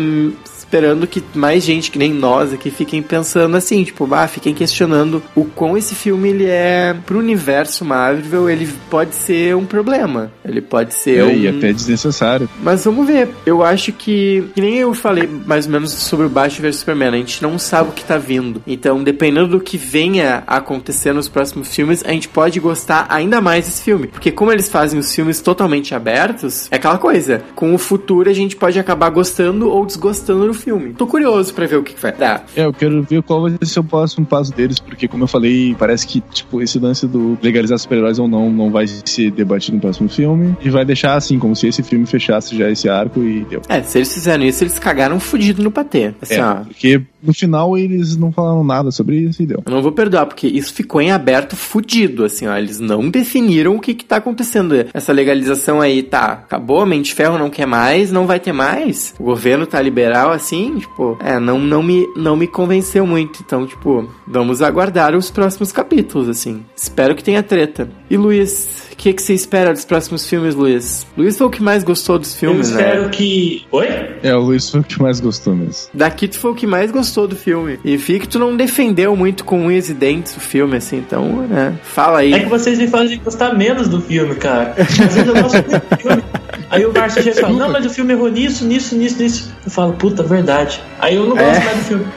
[0.68, 5.24] esperando que mais gente que nem nós aqui fiquem pensando assim, tipo, bah, fiquem questionando
[5.34, 10.30] o quão esse filme ele é pro universo Marvel, ele pode ser um problema.
[10.44, 11.32] Ele pode ser É, um...
[11.32, 12.50] E até desnecessário.
[12.62, 13.30] Mas vamos ver.
[13.46, 14.44] Eu acho que.
[14.54, 17.14] Que nem eu falei mais ou menos sobre o Batman vs Superman.
[17.14, 18.62] A gente não sabe o que tá vindo.
[18.68, 23.40] Então, dependendo do que venha a acontecer nos próximos filmes, a gente pode gostar ainda
[23.40, 24.08] mais desse filme.
[24.08, 27.44] Porque como eles fazem os filmes totalmente abertos, é aquela coisa.
[27.56, 30.94] Com o futuro a gente pode acabar gostando ou desgostando do filme.
[30.94, 32.46] Tô curioso pra ver o que que vai dar.
[32.56, 35.76] É, eu quero ver qual vai ser o próximo passo deles, porque, como eu falei,
[35.78, 39.82] parece que, tipo, esse lance do legalizar super-heróis ou não, não vai ser debatido no
[39.82, 40.56] próximo filme.
[40.62, 43.62] E vai deixar assim, como se esse filme fechasse já esse arco e deu.
[43.70, 46.14] É, se eles fizeram isso, eles cagaram fudido no patê.
[46.22, 46.56] Assim, É, ó.
[46.66, 49.64] porque no final eles não falaram nada sobre isso e deu.
[49.66, 52.56] Eu não vou perdoar, porque isso ficou em aberto fudido, assim, ó.
[52.58, 54.76] Eles não definiram o que que tá acontecendo.
[54.94, 59.14] Essa legalização aí, tá, acabou, Mente Ferro não quer mais, não vai ter mais.
[59.20, 60.47] O governo tá liberal, assim,
[60.80, 63.42] tipo, é, não, não, me, não me convenceu muito.
[63.46, 66.64] Então, tipo, vamos aguardar os próximos capítulos, assim.
[66.76, 67.90] Espero que tenha treta.
[68.10, 71.06] E Luiz, o que, que você espera dos próximos filmes, Luiz?
[71.18, 73.10] Luiz foi o que mais gostou dos filmes, Eu espero né?
[73.10, 73.66] que.
[73.72, 73.88] Oi?
[74.24, 75.90] É, o Luiz foi o que mais gostou mesmo.
[75.94, 77.80] Daqui tu foi o que mais gostou do filme.
[77.84, 81.48] E vi que tu não defendeu muito com unhas e dentes o filme, assim, então,
[81.48, 81.78] né?
[81.84, 82.34] Fala aí.
[82.34, 84.76] É que vocês me fazem gostar menos do filme, cara.
[84.78, 86.24] Às vezes eu gosto muito do filme.
[86.70, 89.54] Aí o Márcio já fala, não, mas o filme errou nisso, nisso, nisso, nisso.
[89.66, 90.82] Eu falo, puta, verdade.
[91.00, 91.64] Aí eu não gosto É.
[91.64, 92.08] mais do filme.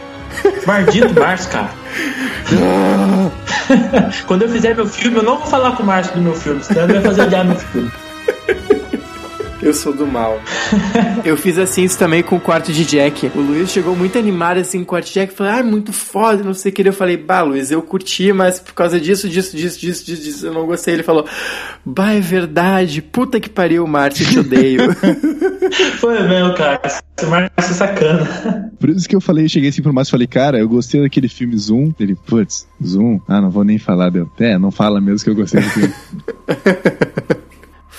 [0.67, 1.71] Maldito Márcio, cara.
[4.27, 6.63] Quando eu fizer meu filme, eu não vou falar com o Márcio do meu filme,
[6.63, 7.91] senão ele vai fazer odiar meu filme.
[9.63, 10.41] Eu sou do mal.
[11.25, 13.31] eu fiz assim isso também com o quarto de Jack.
[13.35, 15.35] O Luiz chegou muito animado assim com o quarto de Jack.
[15.35, 16.89] Falou, ah, muito foda, não sei o que.
[16.89, 20.47] Eu falei, bah, Luiz, eu curti, mas por causa disso, disso, disso, disso, disso, disso
[20.47, 20.95] eu não gostei.
[20.95, 21.27] Ele falou,
[21.85, 23.03] bah, é verdade.
[23.03, 24.81] Puta que pariu, Márcio, eu te odeio.
[26.01, 26.81] Foi mesmo, cara.
[26.85, 28.71] Esse Márcio é sacana.
[28.79, 31.29] Por isso que eu falei, cheguei assim pro Márcio e falei, cara, eu gostei daquele
[31.29, 31.93] filme Zoom.
[32.01, 33.21] Ele, putz, Zoom?
[33.29, 34.11] Ah, não vou nem falar.
[34.11, 34.31] Deu.
[34.41, 35.95] É, não fala mesmo que eu gostei do filme.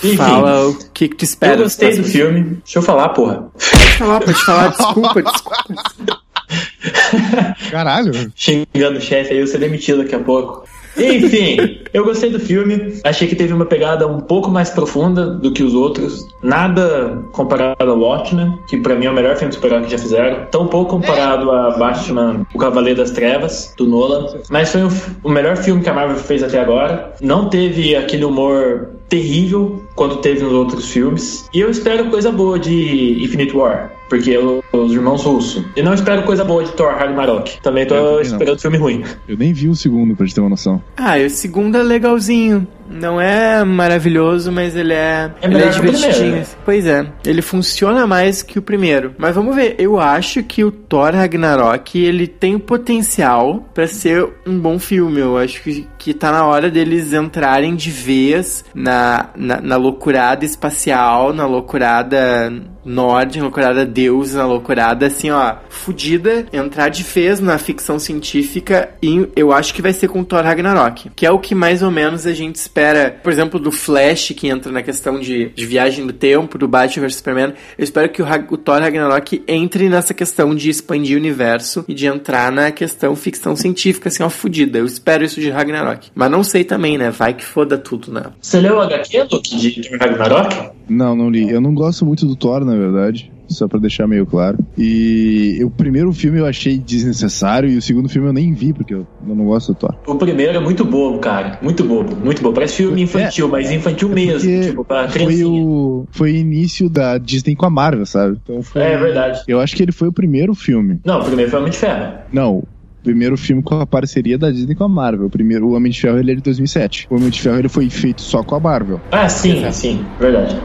[0.04, 1.56] Enfim, Fala o que, que tu espera.
[1.56, 2.58] eu gostei do dos filme.
[2.64, 3.52] Deixa eu falar, porra.
[3.54, 4.68] Pode falar, pode falar.
[4.70, 6.22] Desculpa, desculpa.
[7.70, 8.12] Caralho.
[8.36, 10.66] xingando o chefe aí, eu ser demitido daqui a pouco.
[10.98, 13.00] Enfim, eu gostei do filme.
[13.04, 16.26] Achei que teve uma pegada um pouco mais profunda do que os outros.
[16.42, 19.98] Nada comparado ao Watchmen, que pra mim é o melhor filme de super-herói que já
[19.98, 20.46] fizeram.
[20.52, 24.28] Tão pouco comparado a Batman, O Cavaleiro das Trevas, do Nolan.
[24.50, 24.90] Mas foi o,
[25.24, 27.14] o melhor filme que a Marvel fez até agora.
[27.22, 31.50] Não teve aquele humor terrível quanto teve nos outros filmes.
[31.54, 33.92] E eu espero coisa boa de Infinite War.
[34.12, 35.64] Porque eu- os irmãos russos.
[35.76, 37.62] E não espero coisa boa de Thor Ragnarok.
[37.62, 38.22] Também tô também não.
[38.22, 39.04] esperando filme ruim.
[39.28, 40.84] Eu nem vi o segundo, pra gente ter uma noção.
[40.98, 42.68] Ah, e o segundo é legalzinho.
[42.94, 46.14] Não é maravilhoso, mas ele é, É ele melhor é que o divertidinho.
[46.26, 46.48] primeiro?
[46.66, 49.16] Pois é, ele funciona mais que o primeiro.
[49.18, 54.60] Mas vamos ver, eu acho que o Thor Ragnarok, ele tem potencial pra ser um
[54.60, 55.22] bom filme.
[55.22, 60.44] Eu acho que, que tá na hora deles entrarem de vez na, na, na loucurada
[60.44, 62.52] espacial, na loucurada
[62.86, 63.02] na
[63.42, 69.52] loucurada deus, na loucurada assim, ó, fudida, entrar de vez na ficção científica e eu
[69.52, 72.34] acho que vai ser com Thor Ragnarok, que é o que mais ou menos a
[72.34, 76.58] gente espera, por exemplo, do Flash, que entra na questão de, de viagem no tempo,
[76.58, 80.70] do Batman vs Superman, eu espero que o, o Thor Ragnarok entre nessa questão de
[80.70, 84.80] expandir o universo e de entrar na questão ficção científica, assim, ó, fudida.
[84.80, 86.10] Eu espero isso de Ragnarok.
[86.14, 87.12] Mas não sei também, né?
[87.12, 88.24] Vai que foda tudo, né?
[88.42, 90.72] Você leu o HQ, Luke, de Ragnarok?
[90.90, 91.50] Não, não li.
[91.50, 93.32] Eu não gosto muito do Thor, na verdade.
[93.48, 94.58] Só pra deixar meio claro.
[94.78, 98.94] E o primeiro filme eu achei desnecessário e o segundo filme eu nem vi, porque
[98.94, 99.94] eu, não gosto do Thor.
[100.08, 101.60] O primeiro é muito bobo, cara.
[101.62, 102.56] Muito bobo, muito bobo.
[102.56, 104.50] Parece filme infantil, mas infantil mesmo.
[104.50, 108.40] Porque Tipo, pra foi o, foi início da Disney com a Marvel, sabe?
[108.42, 109.42] Então foi, É verdade.
[109.48, 111.02] Eu acho que ele foi o primeiro filme.
[111.04, 112.14] Não, o primeiro foi Homem de Ferro.
[112.32, 112.68] Não, o
[113.04, 115.28] primeiro filme com a parceria da Disney com a Marvel.
[115.28, 117.08] O primeiro, o Homem de Ferro, ele é de 2007.
[117.10, 119.02] O Homem de Ferro, ele foi feito só com a Marvel.
[119.12, 120.56] Ah, sim, sim, verdade.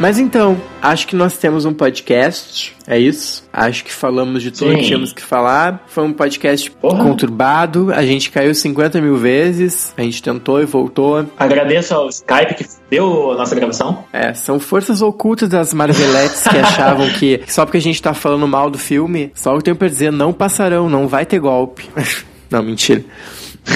[0.00, 3.42] Mas então, acho que nós temos um podcast, é isso?
[3.52, 4.76] Acho que falamos de tudo Sim.
[4.76, 5.84] que tínhamos que falar.
[5.88, 7.02] Foi um podcast Porra.
[7.02, 11.26] conturbado, a gente caiu 50 mil vezes, a gente tentou e voltou.
[11.36, 14.04] Agradeço ao Skype que deu a nossa gravação.
[14.12, 18.46] É, são forças ocultas das Marvelettes que achavam que só porque a gente tá falando
[18.46, 21.88] mal do filme, só o tenho pra dizer, não passarão, não vai ter golpe.
[22.48, 23.04] não, mentira.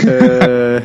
[0.06, 0.82] É,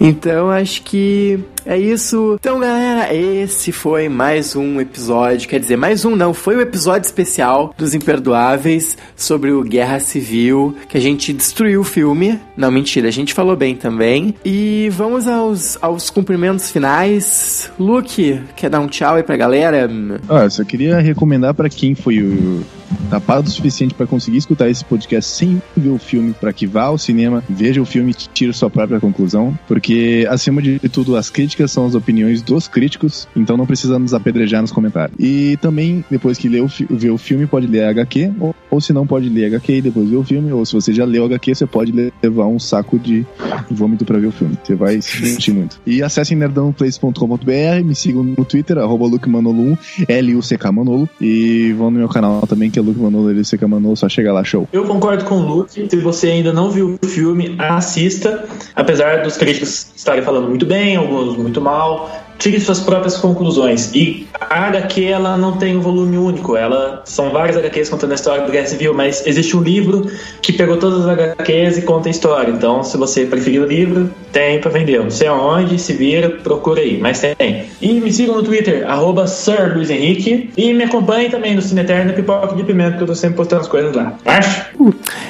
[0.00, 2.36] Então acho que é isso.
[2.38, 5.48] Então, galera, esse foi mais um episódio.
[5.48, 10.74] Quer dizer, mais um não, foi o episódio especial dos Imperdoáveis sobre o Guerra Civil,
[10.88, 12.38] que a gente destruiu o filme.
[12.56, 14.34] Não, mentira, a gente falou bem também.
[14.44, 17.70] E vamos aos, aos cumprimentos finais.
[17.78, 19.88] Luke, quer dar um tchau aí pra galera?
[20.28, 22.64] Ah, eu só queria recomendar pra quem foi o
[23.10, 26.84] tapado o suficiente pra conseguir escutar esse podcast sem ver o filme, pra que vá
[26.84, 31.30] ao cinema, veja o filme e tire sua própria conclusão, porque acima de tudo as
[31.30, 35.16] críticas são as opiniões dos críticos, então não precisa nos apedrejar nos comentários.
[35.18, 38.80] E também depois que lê o vê o filme pode ler a HQ, ou, ou
[38.80, 41.04] se não pode ler a HQ e depois ver o filme, ou se você já
[41.04, 43.24] leu a HQ você pode le- levar um saco de
[43.70, 44.56] vômito pra ver o filme.
[44.62, 45.80] Você vai se divertir muito.
[45.86, 49.78] E acessem nerdãoplace.com.br, me sigam no Twitter, arroba LukeManolo1,
[50.08, 54.08] L-U-C-K Manolo, e vão no meu canal também, que é Luke Manolo, seca Manolo, só
[54.08, 54.68] chega lá, show.
[54.72, 55.86] Eu concordo com o Luke.
[55.88, 58.44] Se você ainda não viu o filme, assista.
[58.74, 62.08] Apesar dos críticos estarem falando muito bem, alguns muito mal,
[62.38, 63.90] tire suas próprias conclusões.
[63.94, 68.14] E a HQ ela não tem um volume único, ela são várias HQs contando a
[68.14, 70.10] história do Guerra Civil, mas existe um livro
[70.42, 72.50] que pegou todas as HQs e conta a história.
[72.50, 75.00] Então, se você preferir o livro, tem para vender.
[75.00, 77.66] Não sei aonde, se vira, procura aí, mas tem.
[77.80, 81.80] E me sigam no Twitter, arroba Sir Luiz Henrique, e me acompanhem também no Cine
[81.80, 84.14] Eterno Pipoca de Pimenta, que eu tô sempre postando as coisas lá.
[84.24, 84.66] Acho?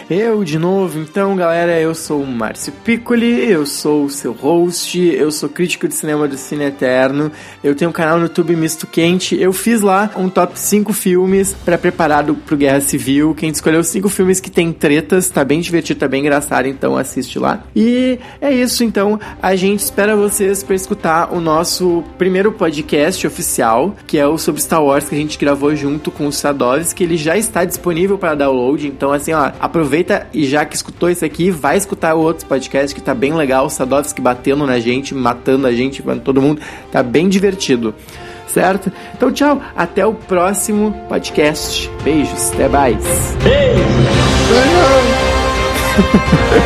[0.09, 4.99] Eu de novo, então galera, eu sou o Márcio Piccoli, eu sou o seu host,
[4.99, 6.94] eu sou crítico de cinema do Cine Eterno,
[7.63, 11.55] eu tenho um canal no YouTube Misto Quente, eu fiz lá um top 5 filmes
[11.65, 16.01] para preparado pro Guerra Civil, quem escolheu 5 filmes que tem tretas, tá bem divertido,
[16.01, 17.63] tá bem engraçado, então assiste lá.
[17.75, 23.95] E é isso, então, a gente espera vocês para escutar o nosso primeiro podcast oficial,
[24.07, 27.17] que é o sobre Star Wars que a gente gravou junto com o Sadovski, ele
[27.17, 31.51] já está disponível para download, então assim, ó, aproveita e já que escutou isso aqui,
[31.51, 35.67] vai escutar o outro podcast que tá bem legal, o Sadovski batendo na gente, matando
[35.67, 36.61] a gente, todo mundo,
[36.95, 37.93] tá bem divertido.
[38.47, 38.93] Certo?
[39.17, 39.61] Então, tchau.
[39.75, 41.91] Até o próximo podcast.
[42.05, 42.53] Beijos.
[42.53, 43.05] Até mais.
[43.43, 43.83] Beijo!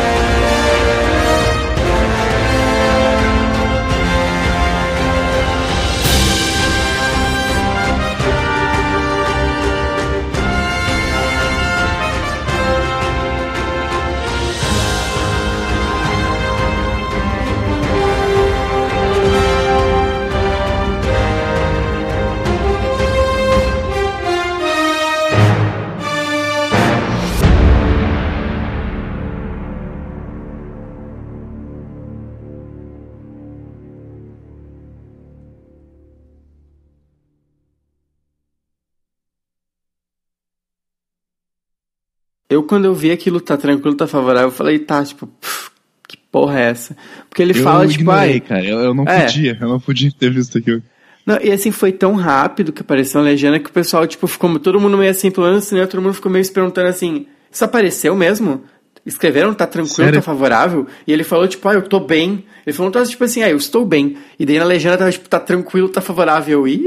[42.49, 45.69] Eu, quando eu vi aquilo tá tranquilo, tá favorável, eu falei, tá, tipo, pff,
[46.07, 46.97] que porra é essa?
[47.29, 48.39] Porque ele eu fala, tipo, ignorei, ai.
[48.39, 49.21] cara, eu, eu não É.
[49.25, 50.81] podia, eu não podia ter visto aquilo.
[51.25, 54.57] Não, e assim, foi tão rápido que apareceu a legenda que o pessoal, tipo, ficou
[54.57, 57.27] todo mundo meio assim, pelo menos no cinema, todo mundo ficou meio se perguntando assim,
[57.51, 58.63] isso apareceu mesmo?
[59.05, 60.15] Escreveram, tá tranquilo, Sério?
[60.19, 60.87] tá favorável?
[61.05, 62.45] E ele falou, tipo, ah, eu tô bem.
[62.65, 64.17] Ele falou, tá, tipo assim, ah, eu estou bem.
[64.39, 66.67] E daí na legenda tava, tipo, tá tranquilo, tá favorável.
[66.67, 66.83] Ih!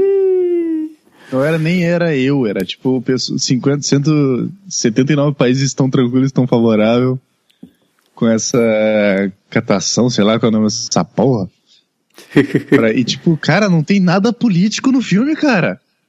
[1.33, 7.17] Não era nem era eu, era tipo pessoa- 50, 179 países estão tranquilos, estão favoráveis
[8.15, 8.57] com essa
[9.49, 11.49] catação, sei lá qual é o nome dessa porra.
[12.69, 15.79] Pra- e tipo, cara, não tem nada político no filme, cara.